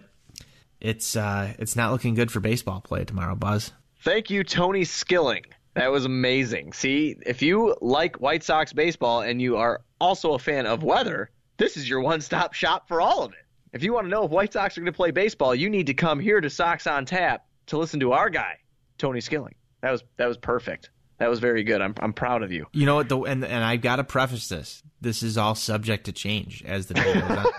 it's 0.79 1.15
uh, 1.15 1.53
it's 1.59 1.75
not 1.75 1.91
looking 1.91 2.15
good 2.15 2.31
for 2.31 2.39
baseball 2.39 2.81
play 2.81 3.05
tomorrow, 3.05 3.35
Buzz. 3.35 3.71
Thank 4.03 4.29
you, 4.29 4.43
Tony 4.43 4.83
Skilling. 4.83 5.45
That 5.75 5.91
was 5.91 6.05
amazing. 6.05 6.73
See, 6.73 7.15
if 7.25 7.41
you 7.41 7.77
like 7.81 8.17
White 8.19 8.43
Sox 8.43 8.73
baseball 8.73 9.21
and 9.21 9.41
you 9.41 9.57
are 9.57 9.81
also 10.01 10.33
a 10.33 10.39
fan 10.39 10.65
of 10.65 10.83
weather, 10.83 11.29
this 11.57 11.77
is 11.77 11.87
your 11.87 12.01
one-stop 12.01 12.53
shop 12.53 12.87
for 12.87 12.99
all 12.99 13.23
of 13.23 13.31
it. 13.31 13.45
If 13.71 13.83
you 13.83 13.93
want 13.93 14.05
to 14.05 14.09
know 14.09 14.25
if 14.25 14.31
White 14.31 14.51
Sox 14.51 14.77
are 14.77 14.81
going 14.81 14.91
to 14.91 14.97
play 14.97 15.11
baseball, 15.11 15.55
you 15.55 15.69
need 15.69 15.87
to 15.87 15.93
come 15.93 16.19
here 16.19 16.41
to 16.41 16.49
Sox 16.49 16.87
on 16.87 17.05
Tap 17.05 17.45
to 17.71 17.77
listen 17.77 17.99
to 18.01 18.13
our 18.13 18.29
guy, 18.29 18.57
Tony 18.97 19.19
Skilling. 19.21 19.55
That 19.81 19.91
was 19.91 20.03
that 20.17 20.27
was 20.27 20.37
perfect. 20.37 20.89
That 21.17 21.29
was 21.29 21.39
very 21.39 21.63
good. 21.63 21.81
I'm 21.81 21.93
I'm 21.99 22.13
proud 22.13 22.43
of 22.43 22.51
you. 22.51 22.67
You 22.71 22.85
know 22.85 22.95
what? 22.95 23.09
The, 23.09 23.19
and 23.21 23.43
and 23.43 23.63
I've 23.63 23.81
got 23.81 23.97
to 23.97 24.03
preface 24.03 24.47
this. 24.47 24.81
This 25.01 25.23
is 25.23 25.37
all 25.37 25.55
subject 25.55 26.05
to 26.05 26.11
change 26.11 26.63
as 26.63 26.87
the 26.87 26.93
day 26.95 27.13
goes 27.13 27.23
on. 27.23 27.45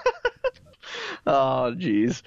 Oh, 1.27 1.73
jeez. 1.77 2.23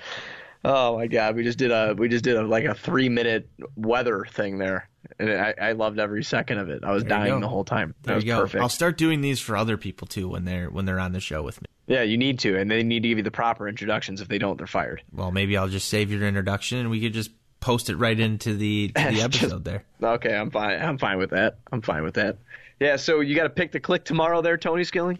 Oh 0.64 0.98
my 0.98 1.08
God, 1.08 1.36
we 1.36 1.44
just 1.44 1.58
did 1.60 1.70
a 1.72 1.94
we 1.98 2.08
just 2.10 2.24
did 2.24 2.38
a 2.38 2.42
like 2.44 2.64
a 2.64 2.74
three 2.74 3.10
minute 3.10 3.48
weather 3.76 4.26
thing 4.32 4.58
there, 4.58 4.90
and 5.20 5.30
I, 5.30 5.54
I 5.62 5.72
loved 5.74 6.00
every 6.00 6.24
second 6.24 6.58
of 6.58 6.70
it. 6.70 6.84
I 6.84 6.92
was 6.92 7.04
dying 7.04 7.34
go. 7.34 7.40
the 7.42 7.48
whole 7.48 7.66
time. 7.66 7.94
That 8.02 8.08
There 8.08 8.16
was 8.16 8.24
you 8.24 8.32
go. 8.32 8.40
perfect. 8.40 8.62
I'll 8.64 8.70
start 8.70 8.98
doing 8.98 9.22
these 9.22 9.40
for 9.40 9.56
other 9.58 9.78
people 9.78 10.08
too 10.08 10.28
when 10.30 10.46
they're 10.46 10.70
when 10.72 10.86
they're 10.86 11.00
on 11.00 11.12
the 11.12 11.20
show 11.20 11.44
with 11.44 11.62
me. 11.62 11.68
Yeah, 11.88 12.02
you 12.02 12.18
need 12.18 12.40
to, 12.40 12.58
and 12.58 12.72
they 12.72 12.82
need 12.82 13.04
to 13.04 13.10
give 13.10 13.18
you 13.20 13.24
the 13.24 13.30
proper 13.32 13.68
introductions. 13.68 14.22
If 14.22 14.28
they 14.28 14.40
don't, 14.40 14.58
they're 14.58 14.66
fired. 14.66 15.04
Well, 15.12 15.30
maybe 15.32 15.56
I'll 15.56 15.68
just 15.68 15.88
save 15.90 16.10
your 16.12 16.24
introduction 16.24 16.80
and 16.80 16.90
we 16.90 17.00
could 17.00 17.14
just 17.14 17.30
post 17.66 17.90
it 17.90 17.96
right 17.96 18.20
into 18.20 18.54
the 18.56 18.90
to 18.90 18.94
the 19.10 19.12
Just- 19.12 19.42
episode 19.42 19.66
there. 19.66 19.84
Okay, 20.02 20.36
I'm 20.36 20.52
fine. 20.52 20.80
I'm 20.80 21.00
fine 21.00 21.18
with 21.18 21.32
that. 21.32 21.58
I'm 21.72 21.82
fine 21.82 22.04
with 22.04 22.14
that. 22.14 22.38
Yeah, 22.80 22.98
so 22.98 23.22
you 23.22 23.36
got 23.36 23.44
to 23.44 23.50
pick 23.50 23.72
the 23.72 23.80
click 23.80 24.06
tomorrow, 24.06 24.42
there, 24.42 24.58
Tony 24.58 24.84
Skilling. 24.84 25.18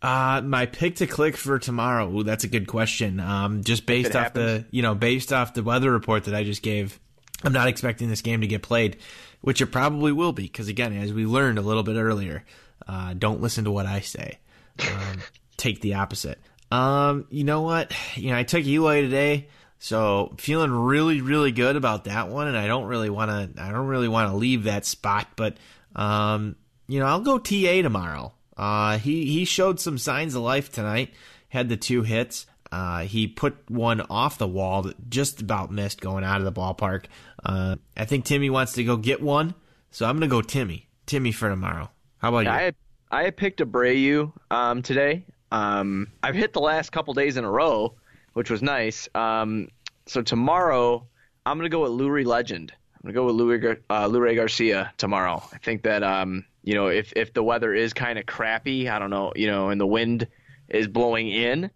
Uh, 0.00 0.40
my 0.44 0.66
pick 0.66 0.96
to 0.96 1.06
click 1.06 1.36
for 1.36 1.58
tomorrow. 1.58 2.08
Ooh, 2.08 2.22
that's 2.22 2.44
a 2.44 2.48
good 2.48 2.68
question. 2.68 3.18
Um, 3.18 3.64
just 3.64 3.84
based 3.86 4.10
it 4.10 4.16
off 4.16 4.32
the 4.32 4.64
you 4.70 4.82
know 4.82 4.94
based 4.94 5.32
off 5.32 5.54
the 5.54 5.62
weather 5.62 5.90
report 5.90 6.24
that 6.24 6.34
I 6.34 6.44
just 6.44 6.62
gave, 6.62 7.00
I'm 7.42 7.52
not 7.52 7.66
expecting 7.68 8.08
this 8.08 8.20
game 8.20 8.42
to 8.42 8.46
get 8.46 8.62
played, 8.62 8.98
which 9.40 9.60
it 9.60 9.66
probably 9.66 10.12
will 10.12 10.32
be 10.32 10.44
because 10.44 10.68
again, 10.68 10.96
as 10.96 11.12
we 11.12 11.26
learned 11.26 11.58
a 11.58 11.62
little 11.62 11.82
bit 11.82 11.96
earlier, 11.96 12.44
uh, 12.86 13.14
don't 13.14 13.40
listen 13.40 13.64
to 13.64 13.70
what 13.72 13.86
I 13.86 14.00
say. 14.00 14.38
Um, 14.80 15.20
take 15.56 15.80
the 15.80 15.94
opposite. 15.94 16.38
Um, 16.70 17.26
you 17.30 17.44
know 17.44 17.62
what? 17.62 17.92
You 18.16 18.30
know, 18.30 18.36
I 18.36 18.44
took 18.44 18.64
Eloy 18.64 19.02
today, 19.02 19.48
so 19.84 20.32
feeling 20.38 20.70
really, 20.70 21.20
really 21.20 21.50
good 21.50 21.74
about 21.74 22.04
that 22.04 22.28
one, 22.28 22.46
and 22.46 22.56
I 22.56 22.68
don't 22.68 22.84
really 22.84 23.10
want 23.10 23.30
to. 23.56 23.60
I 23.60 23.72
don't 23.72 23.88
really 23.88 24.06
want 24.06 24.30
to 24.30 24.36
leave 24.36 24.62
that 24.64 24.86
spot, 24.86 25.26
but 25.34 25.56
um, 25.96 26.54
you 26.86 27.00
know, 27.00 27.06
I'll 27.06 27.18
go 27.18 27.38
TA 27.38 27.82
tomorrow. 27.82 28.32
Uh, 28.56 28.98
he 28.98 29.26
he 29.26 29.44
showed 29.44 29.80
some 29.80 29.98
signs 29.98 30.36
of 30.36 30.42
life 30.42 30.70
tonight. 30.70 31.12
Had 31.48 31.68
the 31.68 31.76
two 31.76 32.02
hits. 32.04 32.46
Uh, 32.70 33.00
he 33.00 33.26
put 33.26 33.56
one 33.68 34.00
off 34.02 34.38
the 34.38 34.46
wall 34.46 34.82
that 34.82 35.10
just 35.10 35.40
about 35.42 35.72
missed 35.72 36.00
going 36.00 36.22
out 36.22 36.38
of 36.40 36.44
the 36.44 36.52
ballpark. 36.52 37.06
Uh, 37.44 37.74
I 37.96 38.04
think 38.04 38.24
Timmy 38.24 38.50
wants 38.50 38.74
to 38.74 38.84
go 38.84 38.96
get 38.96 39.20
one, 39.20 39.52
So 39.90 40.06
I'm 40.06 40.14
gonna 40.14 40.28
go 40.28 40.42
Timmy. 40.42 40.88
Timmy 41.06 41.32
for 41.32 41.48
tomorrow. 41.48 41.90
How 42.18 42.28
about 42.28 42.44
Yeah, 42.44 42.66
you? 42.66 42.72
I 43.10 43.24
I 43.26 43.30
picked 43.30 43.58
Abreu 43.58 44.32
um, 44.48 44.80
today. 44.82 45.24
Um, 45.50 46.06
I've 46.22 46.36
hit 46.36 46.52
the 46.52 46.60
last 46.60 46.92
couple 46.92 47.12
days 47.14 47.36
in 47.36 47.44
a 47.44 47.50
row, 47.50 47.96
which 48.32 48.50
was 48.50 48.62
nice. 48.62 49.08
Um, 49.14 49.68
so 50.06 50.22
tomorrow, 50.22 51.06
I'm 51.46 51.58
gonna 51.58 51.68
go 51.68 51.82
with 51.82 51.92
Leury 51.92 52.24
Legend. 52.24 52.72
I'm 52.94 53.12
gonna 53.12 53.14
go 53.14 53.46
with 53.46 53.62
Gar- 53.62 53.80
uh, 53.90 54.08
Leury 54.08 54.36
Garcia 54.36 54.92
tomorrow. 54.96 55.42
I 55.52 55.58
think 55.58 55.82
that 55.82 56.02
um, 56.02 56.44
you 56.62 56.74
know 56.74 56.88
if 56.88 57.12
if 57.16 57.32
the 57.32 57.42
weather 57.42 57.74
is 57.74 57.92
kind 57.92 58.18
of 58.18 58.26
crappy, 58.26 58.88
I 58.88 58.98
don't 58.98 59.10
know, 59.10 59.32
you 59.36 59.46
know, 59.48 59.70
and 59.70 59.80
the 59.80 59.86
wind 59.86 60.28
is 60.68 60.88
blowing 60.88 61.28
in, 61.28 61.70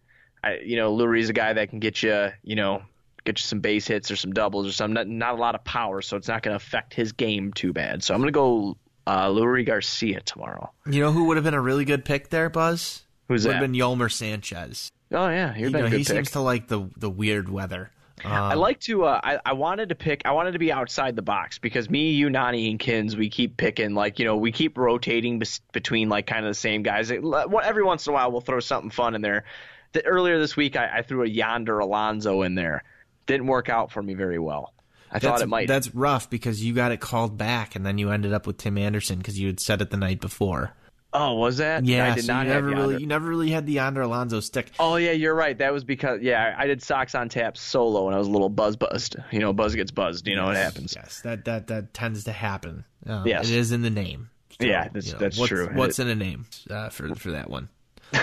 I, 0.47 0.59
you 0.65 0.77
know, 0.77 0.97
Leury's 0.97 1.29
a 1.29 1.33
guy 1.33 1.53
that 1.53 1.71
can 1.71 1.81
get 1.81 2.03
you, 2.03 2.29
you 2.43 2.55
know, 2.55 2.83
get 3.25 3.39
you 3.39 3.43
some 3.43 3.61
base 3.61 3.87
hits 3.87 4.11
or 4.11 4.17
some 4.17 4.33
doubles 4.33 4.67
or 4.67 4.73
some. 4.73 4.93
Not, 4.93 5.09
not 5.09 5.35
a 5.35 5.37
lot 5.37 5.55
of 5.55 5.65
power, 5.65 6.03
so 6.03 6.17
it's 6.17 6.29
not 6.29 6.43
going 6.43 6.53
to 6.53 6.57
affect 6.57 6.95
his 6.95 7.13
game 7.13 7.53
too 7.53 7.73
bad. 7.73 8.05
So 8.05 8.15
I'm 8.15 8.21
going 8.21 8.33
to 8.33 8.37
go 8.37 8.77
uh, 9.07 9.29
Leury 9.29 9.67
Garcia 9.67 10.21
tomorrow. 10.21 10.71
You 10.89 11.01
know 11.01 11.13
who 11.13 11.25
would 11.25 11.37
have 11.37 11.45
been 11.45 11.55
a 11.55 11.61
really 11.61 11.85
good 11.85 12.05
pick 12.05 12.31
there, 12.31 12.49
Buzz? 12.49 13.03
Who's 13.29 13.45
would 13.45 13.51
that? 13.51 13.57
have 13.57 13.63
been 13.63 13.79
Yolmer 13.79 14.11
Sanchez. 14.11 14.91
Oh 15.17 15.29
yeah, 15.29 15.57
You 15.57 15.71
know, 15.71 15.87
he 15.87 15.99
pick. 15.99 16.07
seems 16.07 16.31
to 16.33 16.41
like 16.41 16.69
the 16.69 16.91
the 16.97 17.11
weird 17.11 17.49
weather. 17.49 17.91
Um, 18.25 18.33
I 18.33 18.55
like 18.55 18.81
to. 18.81 19.05
Uh, 19.05 19.21
I 19.23 19.39
I 19.45 19.53
wanted 19.55 19.89
to 19.91 19.95
pick. 19.95 20.23
I 20.25 20.33
wanted 20.33 20.53
to 20.53 20.59
be 20.59 20.71
outside 20.73 21.17
the 21.17 21.23
box 21.23 21.59
because 21.59 21.91
me, 21.91 22.13
you, 22.13 22.31
Nani, 22.31 22.71
and 22.71 22.79
Kins, 22.79 23.17
we 23.17 23.29
keep 23.29 23.57
picking 23.57 23.95
like 23.95 24.19
you 24.19 24.25
know 24.25 24.37
we 24.37 24.53
keep 24.53 24.79
rotating 24.79 25.39
bes- 25.39 25.61
between 25.73 26.09
like 26.09 26.27
kind 26.27 26.45
of 26.47 26.51
the 26.51 26.55
same 26.55 26.83
guys. 26.83 27.11
It, 27.11 27.23
what 27.23 27.65
every 27.65 27.83
once 27.83 28.07
in 28.07 28.13
a 28.13 28.15
while 28.15 28.31
we'll 28.31 28.41
throw 28.41 28.61
something 28.61 28.91
fun 28.91 29.15
in 29.15 29.23
there. 29.23 29.45
The, 29.93 30.05
earlier 30.05 30.39
this 30.39 30.57
week 30.57 30.77
I, 30.77 30.99
I 30.99 31.03
threw 31.03 31.25
a 31.25 31.29
Yonder 31.29 31.79
Alonso 31.79 32.43
in 32.43 32.55
there. 32.55 32.85
Didn't 33.27 33.47
work 33.47 33.69
out 33.69 33.91
for 33.91 34.03
me 34.03 34.15
very 34.15 34.39
well. 34.39 34.73
I 35.11 35.19
thought 35.19 35.41
it 35.41 35.49
might. 35.49 35.69
That's 35.69 35.95
rough 35.95 36.29
because 36.29 36.63
you 36.65 36.75
got 36.75 36.93
it 36.93 37.01
called 37.01 37.39
back, 37.39 37.77
and 37.77 37.87
then 37.87 37.97
you 37.97 38.11
ended 38.11 38.33
up 38.33 38.47
with 38.47 38.57
Tim 38.59 38.77
Anderson 38.77 39.19
because 39.19 39.39
you 39.39 39.47
had 39.47 39.61
said 39.61 39.81
it 39.81 39.91
the 39.91 39.97
night 39.97 40.21
before. 40.21 40.73
Oh, 41.19 41.35
was 41.35 41.57
that? 41.57 41.85
Yeah, 41.87 42.13
I 42.13 42.15
did 42.15 42.25
so 42.27 42.35
not 42.35 42.47
you 42.47 42.53
never 42.53 42.67
really 42.69 43.01
you 43.01 43.07
never 43.07 43.27
really 43.27 43.51
had 43.51 43.65
the 43.65 43.73
Yonder 43.73 44.03
Alonso 44.03 44.41
stick. 44.41 44.71
Oh 44.79 44.97
yeah, 44.97 45.13
you're 45.13 45.35
right. 45.35 45.57
That 45.57 45.73
was 45.73 45.83
because 45.83 46.21
yeah, 46.21 46.55
I 46.59 46.67
did 46.67 46.83
Sox 46.83 47.15
on 47.15 47.29
Tap 47.31 47.57
solo 47.57 48.07
and 48.07 48.15
I 48.15 48.19
was 48.19 48.29
a 48.29 48.31
little 48.31 48.51
buzz 48.51 48.77
buzzed. 48.77 49.17
You 49.33 49.39
know, 49.39 49.53
buzz 49.55 49.75
gets 49.75 49.91
buzzed. 49.91 50.27
You 50.29 50.37
know 50.37 50.45
what 50.45 50.57
happens. 50.57 50.95
Yes, 50.95 51.23
that 51.23 51.47
that 51.47 51.69
that 51.69 51.95
tends 51.95 52.25
to 52.25 52.33
happen. 52.33 52.85
Um, 53.07 53.27
Yes. 53.27 53.49
it 53.49 53.57
is 53.57 53.73
in 53.73 53.83
the 53.83 53.91
name. 53.91 54.29
Yeah, 54.61 54.85
that's- 54.85 55.13
that's 55.15 55.39
what's, 55.39 55.49
true. 55.49 55.69
What's 55.73 55.99
in 55.99 56.09
a 56.09 56.15
name 56.15 56.47
uh, 56.71 56.91
for 56.91 57.15
for 57.15 57.33
that 57.33 57.49
one? 57.49 57.69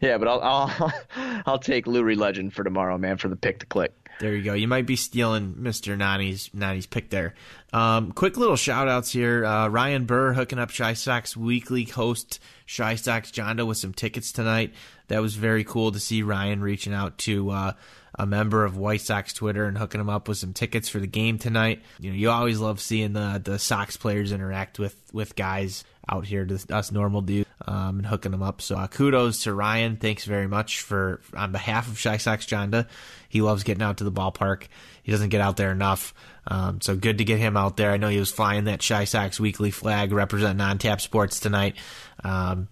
Yeah, 0.00 0.18
but 0.18 0.28
I'll 0.28 0.40
I'll 0.40 0.92
I'll 1.46 1.58
take 1.58 1.84
Leury 1.86 2.16
Legend 2.16 2.52
for 2.54 2.64
tomorrow, 2.64 2.96
man, 2.98 3.18
for 3.18 3.28
the 3.28 3.36
pick 3.36 3.58
to 3.60 3.66
click. 3.66 3.92
There 4.20 4.36
you 4.36 4.42
go. 4.42 4.52
You 4.52 4.68
might 4.68 4.84
be 4.84 4.96
stealing 4.96 5.54
Mr. 5.54 5.96
Nani's 5.96 6.50
Nani's 6.52 6.84
pick 6.84 7.08
there. 7.08 7.34
Um, 7.72 8.12
quick 8.12 8.36
little 8.36 8.54
shout 8.54 8.86
outs 8.86 9.10
here. 9.10 9.46
Uh, 9.46 9.68
Ryan 9.68 10.04
Burr 10.04 10.34
hooking 10.34 10.58
up 10.58 10.68
Shy 10.68 10.92
Sox 10.92 11.34
weekly 11.34 11.84
host 11.84 12.38
Shy 12.66 12.96
Sox 12.96 13.30
Jonda 13.30 13.66
with 13.66 13.78
some 13.78 13.94
tickets 13.94 14.30
tonight. 14.30 14.74
That 15.08 15.22
was 15.22 15.36
very 15.36 15.64
cool 15.64 15.90
to 15.92 15.98
see 15.98 16.22
Ryan 16.22 16.60
reaching 16.60 16.92
out 16.92 17.16
to 17.18 17.48
uh, 17.48 17.72
a 18.14 18.26
member 18.26 18.64
of 18.64 18.76
White 18.76 19.00
Sox 19.00 19.32
Twitter 19.32 19.66
and 19.66 19.76
hooking 19.76 20.00
him 20.00 20.10
up 20.10 20.28
with 20.28 20.38
some 20.38 20.52
tickets 20.52 20.88
for 20.88 20.98
the 20.98 21.06
game 21.06 21.38
tonight. 21.38 21.82
You 21.98 22.10
know, 22.10 22.16
you 22.16 22.30
always 22.30 22.58
love 22.58 22.80
seeing 22.80 23.12
the 23.12 23.40
the 23.42 23.58
Sox 23.58 23.96
players 23.96 24.32
interact 24.32 24.78
with 24.78 24.96
with 25.12 25.36
guys 25.36 25.84
out 26.08 26.26
here, 26.26 26.44
to 26.44 26.58
us 26.74 26.90
normal 26.90 27.20
dudes, 27.20 27.48
um, 27.66 27.98
and 27.98 28.06
hooking 28.06 28.32
them 28.32 28.42
up. 28.42 28.60
So 28.60 28.76
uh, 28.76 28.88
kudos 28.88 29.44
to 29.44 29.54
Ryan. 29.54 29.96
Thanks 29.96 30.24
very 30.24 30.48
much 30.48 30.80
for 30.80 31.20
on 31.34 31.52
behalf 31.52 31.88
of 31.88 31.98
Shy 31.98 32.16
Sox 32.16 32.46
Jonda. 32.46 32.88
He 33.28 33.42
loves 33.42 33.62
getting 33.62 33.82
out 33.82 33.98
to 33.98 34.04
the 34.04 34.12
ballpark. 34.12 34.64
He 35.02 35.12
doesn't 35.12 35.28
get 35.28 35.40
out 35.40 35.56
there 35.56 35.70
enough. 35.70 36.12
Um, 36.46 36.80
so 36.80 36.96
good 36.96 37.18
to 37.18 37.24
get 37.24 37.38
him 37.38 37.56
out 37.56 37.76
there. 37.76 37.92
I 37.92 37.96
know 37.96 38.08
he 38.08 38.18
was 38.18 38.32
flying 38.32 38.64
that 38.64 38.82
Shy 38.82 39.04
Sox 39.04 39.38
weekly 39.38 39.70
flag 39.70 40.12
representing 40.12 40.60
on 40.60 40.78
tap 40.78 41.00
sports 41.00 41.38
tonight. 41.38 41.76
Um, 42.24 42.68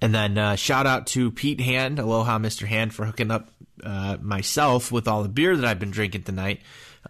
and 0.00 0.14
then 0.14 0.38
uh, 0.38 0.54
shout 0.54 0.86
out 0.86 1.08
to 1.08 1.32
Pete 1.32 1.60
Hand, 1.60 1.98
aloha 1.98 2.38
Mr. 2.38 2.66
Hand, 2.66 2.94
for 2.94 3.04
hooking 3.04 3.30
up 3.32 3.50
uh, 3.84 4.16
myself 4.20 4.92
with 4.92 5.08
all 5.08 5.22
the 5.22 5.28
beer 5.28 5.56
that 5.56 5.64
I've 5.64 5.78
been 5.78 5.90
drinking 5.90 6.24
tonight. 6.24 6.60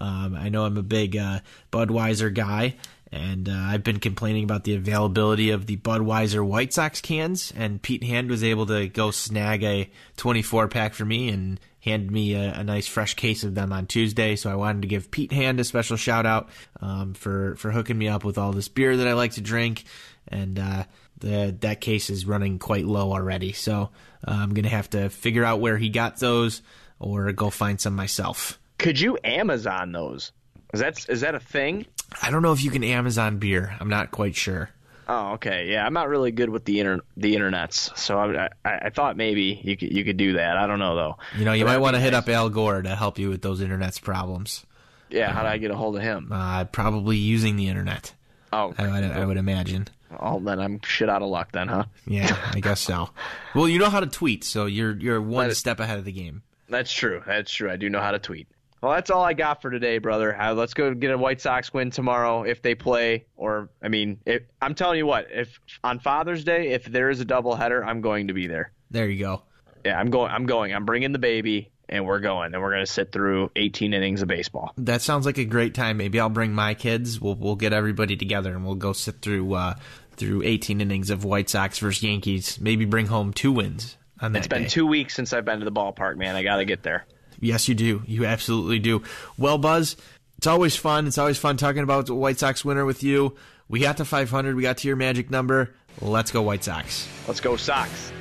Um, 0.00 0.36
I 0.36 0.48
know 0.48 0.64
I'm 0.64 0.76
a 0.76 0.82
big 0.82 1.16
uh, 1.16 1.40
Budweiser 1.72 2.32
guy, 2.32 2.76
and 3.10 3.48
uh, 3.48 3.52
I've 3.52 3.82
been 3.82 4.00
complaining 4.00 4.44
about 4.44 4.64
the 4.64 4.74
availability 4.74 5.50
of 5.50 5.66
the 5.66 5.76
Budweiser 5.76 6.44
White 6.44 6.72
Sox 6.72 7.00
cans. 7.00 7.52
And 7.56 7.80
Pete 7.80 8.04
Hand 8.04 8.30
was 8.30 8.44
able 8.44 8.66
to 8.66 8.88
go 8.88 9.10
snag 9.10 9.64
a 9.64 9.90
24 10.16 10.68
pack 10.68 10.94
for 10.94 11.04
me 11.04 11.28
and 11.30 11.58
handed 11.80 12.10
me 12.10 12.34
a, 12.34 12.52
a 12.54 12.64
nice 12.64 12.86
fresh 12.86 13.14
case 13.14 13.44
of 13.44 13.54
them 13.54 13.72
on 13.72 13.86
Tuesday. 13.86 14.36
So 14.36 14.50
I 14.50 14.56
wanted 14.56 14.82
to 14.82 14.88
give 14.88 15.10
Pete 15.10 15.32
Hand 15.32 15.58
a 15.60 15.64
special 15.64 15.96
shout 15.96 16.26
out 16.26 16.48
um, 16.80 17.14
for 17.14 17.56
for 17.56 17.70
hooking 17.70 17.98
me 17.98 18.08
up 18.08 18.24
with 18.24 18.38
all 18.38 18.52
this 18.52 18.68
beer 18.68 18.96
that 18.96 19.08
I 19.08 19.14
like 19.14 19.32
to 19.32 19.40
drink, 19.40 19.84
and 20.28 20.58
uh, 20.58 20.84
the 21.20 21.56
that 21.60 21.80
case 21.80 22.10
is 22.10 22.24
running 22.26 22.58
quite 22.58 22.84
low 22.86 23.12
already. 23.12 23.52
So 23.52 23.90
uh, 24.26 24.30
I'm 24.30 24.54
gonna 24.54 24.68
have 24.68 24.90
to 24.90 25.08
figure 25.10 25.44
out 25.44 25.60
where 25.60 25.78
he 25.78 25.88
got 25.88 26.18
those 26.18 26.62
or 26.98 27.30
go 27.32 27.50
find 27.50 27.80
some 27.80 27.94
myself. 27.94 28.58
Could 28.78 29.00
you 29.00 29.18
Amazon 29.24 29.92
those? 29.92 30.32
Is 30.72 30.80
that 30.80 31.08
is 31.08 31.20
that 31.22 31.34
a 31.34 31.40
thing? 31.40 31.86
I 32.22 32.30
don't 32.30 32.42
know 32.42 32.52
if 32.52 32.62
you 32.62 32.70
can 32.70 32.84
Amazon 32.84 33.38
beer. 33.38 33.76
I'm 33.80 33.88
not 33.88 34.10
quite 34.10 34.34
sure. 34.36 34.70
Oh, 35.10 35.32
okay. 35.34 35.70
Yeah, 35.72 35.86
I'm 35.86 35.94
not 35.94 36.08
really 36.08 36.30
good 36.32 36.50
with 36.50 36.66
the 36.66 36.80
inter 36.80 37.00
the 37.16 37.34
internets, 37.34 37.96
so 37.96 38.18
I, 38.18 38.50
I 38.64 38.70
I 38.86 38.90
thought 38.90 39.16
maybe 39.16 39.58
you 39.64 39.76
could 39.76 39.90
you 39.90 40.04
could 40.04 40.18
do 40.18 40.34
that. 40.34 40.56
I 40.58 40.66
don't 40.66 40.78
know 40.78 40.94
though. 40.94 41.16
You 41.38 41.44
know, 41.46 41.52
you 41.54 41.64
But 41.64 41.72
might 41.72 41.78
want 41.78 41.94
to 41.94 42.00
be 42.00 42.04
hit 42.04 42.12
nice. 42.12 42.22
up 42.24 42.28
Al 42.28 42.50
Gore 42.50 42.82
to 42.82 42.94
help 42.94 43.18
you 43.18 43.30
with 43.30 43.40
those 43.40 43.60
internet's 43.62 43.98
problems. 43.98 44.66
Yeah, 45.10 45.32
how 45.32 45.40
do 45.40 45.48
I 45.48 45.56
get 45.56 45.70
a 45.70 45.74
hold 45.76 45.96
of 45.96 46.02
him? 46.02 46.30
Uh, 46.30 46.64
probably 46.64 47.16
using 47.16 47.56
the 47.56 47.68
internet. 47.68 48.12
Oh, 48.52 48.74
I 48.76 48.86
would, 48.86 49.04
I 49.04 49.24
would 49.24 49.36
imagine. 49.38 49.88
Oh, 50.18 50.40
then 50.40 50.60
I'm 50.60 50.80
shit 50.82 51.08
out 51.08 51.22
of 51.22 51.28
luck 51.28 51.52
then, 51.52 51.68
huh? 51.68 51.84
Yeah, 52.06 52.36
I 52.52 52.60
guess 52.60 52.80
so. 52.80 53.10
Well, 53.54 53.68
you 53.68 53.78
know 53.78 53.90
how 53.90 54.00
to 54.00 54.06
tweet, 54.06 54.44
so 54.44 54.66
you're 54.66 54.96
you're 54.96 55.20
one 55.20 55.52
step 55.54 55.80
ahead 55.80 55.98
of 55.98 56.04
the 56.04 56.12
game. 56.12 56.42
That's 56.68 56.92
true. 56.92 57.22
That's 57.26 57.52
true. 57.52 57.70
I 57.70 57.76
do 57.76 57.88
know 57.88 58.00
how 58.00 58.10
to 58.10 58.18
tweet. 58.18 58.48
Well, 58.80 58.92
that's 58.92 59.10
all 59.10 59.24
I 59.24 59.32
got 59.32 59.60
for 59.60 59.70
today, 59.70 59.98
brother. 59.98 60.40
Uh, 60.40 60.54
let's 60.54 60.72
go 60.72 60.94
get 60.94 61.10
a 61.10 61.18
White 61.18 61.40
Sox 61.40 61.72
win 61.72 61.90
tomorrow 61.90 62.44
if 62.44 62.62
they 62.62 62.76
play. 62.76 63.24
Or, 63.36 63.70
I 63.82 63.88
mean, 63.88 64.20
if, 64.24 64.42
I'm 64.62 64.74
telling 64.74 64.98
you 64.98 65.06
what, 65.06 65.26
if 65.32 65.58
on 65.82 65.98
Father's 65.98 66.44
Day, 66.44 66.68
if 66.68 66.84
there 66.84 67.10
is 67.10 67.20
a 67.20 67.24
doubleheader, 67.24 67.84
I'm 67.84 68.00
going 68.00 68.28
to 68.28 68.34
be 68.34 68.46
there. 68.46 68.72
There 68.90 69.08
you 69.08 69.18
go. 69.18 69.42
Yeah, 69.84 69.98
I'm 69.98 70.10
going. 70.10 70.30
I'm 70.30 70.46
going. 70.46 70.72
I'm 70.72 70.84
bringing 70.84 71.12
the 71.12 71.18
baby, 71.18 71.70
and 71.88 72.04
we're 72.06 72.20
going. 72.20 72.52
And 72.54 72.62
we're 72.62 72.70
going 72.72 72.84
to 72.84 72.90
sit 72.92 73.12
through 73.12 73.50
18 73.56 73.92
innings 73.94 74.22
of 74.22 74.28
baseball. 74.28 74.72
That 74.78 75.02
sounds 75.02 75.26
like 75.26 75.38
a 75.38 75.44
great 75.44 75.74
time. 75.74 75.96
Maybe 75.96 76.20
I'll 76.20 76.28
bring 76.28 76.52
my 76.54 76.74
kids. 76.74 77.20
We'll 77.20 77.34
we'll 77.34 77.56
get 77.56 77.72
everybody 77.72 78.16
together 78.16 78.52
and 78.54 78.64
we'll 78.64 78.74
go 78.74 78.92
sit 78.92 79.20
through 79.22 79.54
uh, 79.54 79.74
through 80.16 80.42
18 80.44 80.80
innings 80.80 81.10
of 81.10 81.24
White 81.24 81.48
Sox 81.50 81.78
versus 81.78 82.02
Yankees. 82.02 82.60
Maybe 82.60 82.84
bring 82.84 83.06
home 83.06 83.32
two 83.32 83.52
wins 83.52 83.96
on 84.20 84.32
that 84.32 84.38
It's 84.40 84.48
been 84.48 84.62
day. 84.64 84.68
two 84.68 84.86
weeks 84.86 85.14
since 85.14 85.32
I've 85.32 85.44
been 85.44 85.60
to 85.60 85.64
the 85.64 85.72
ballpark, 85.72 86.16
man. 86.16 86.34
I 86.36 86.42
got 86.42 86.56
to 86.56 86.64
get 86.64 86.82
there. 86.82 87.06
Yes, 87.40 87.68
you 87.68 87.74
do. 87.74 88.02
You 88.06 88.24
absolutely 88.24 88.80
do. 88.80 89.02
Well, 89.36 89.58
Buzz, 89.58 89.96
it's 90.38 90.48
always 90.48 90.74
fun. 90.74 91.06
It's 91.06 91.18
always 91.18 91.38
fun 91.38 91.56
talking 91.56 91.84
about 91.84 92.06
the 92.06 92.14
White 92.16 92.38
Sox 92.38 92.64
winner 92.64 92.84
with 92.84 93.04
you. 93.04 93.36
We 93.68 93.78
got 93.80 93.98
to 93.98 94.04
500. 94.04 94.56
We 94.56 94.62
got 94.62 94.78
to 94.78 94.88
your 94.88 94.96
magic 94.96 95.30
number. 95.30 95.72
Let's 96.00 96.32
go, 96.32 96.42
White 96.42 96.64
Sox. 96.64 97.06
Let's 97.28 97.40
go, 97.40 97.56
Sox. 97.56 98.12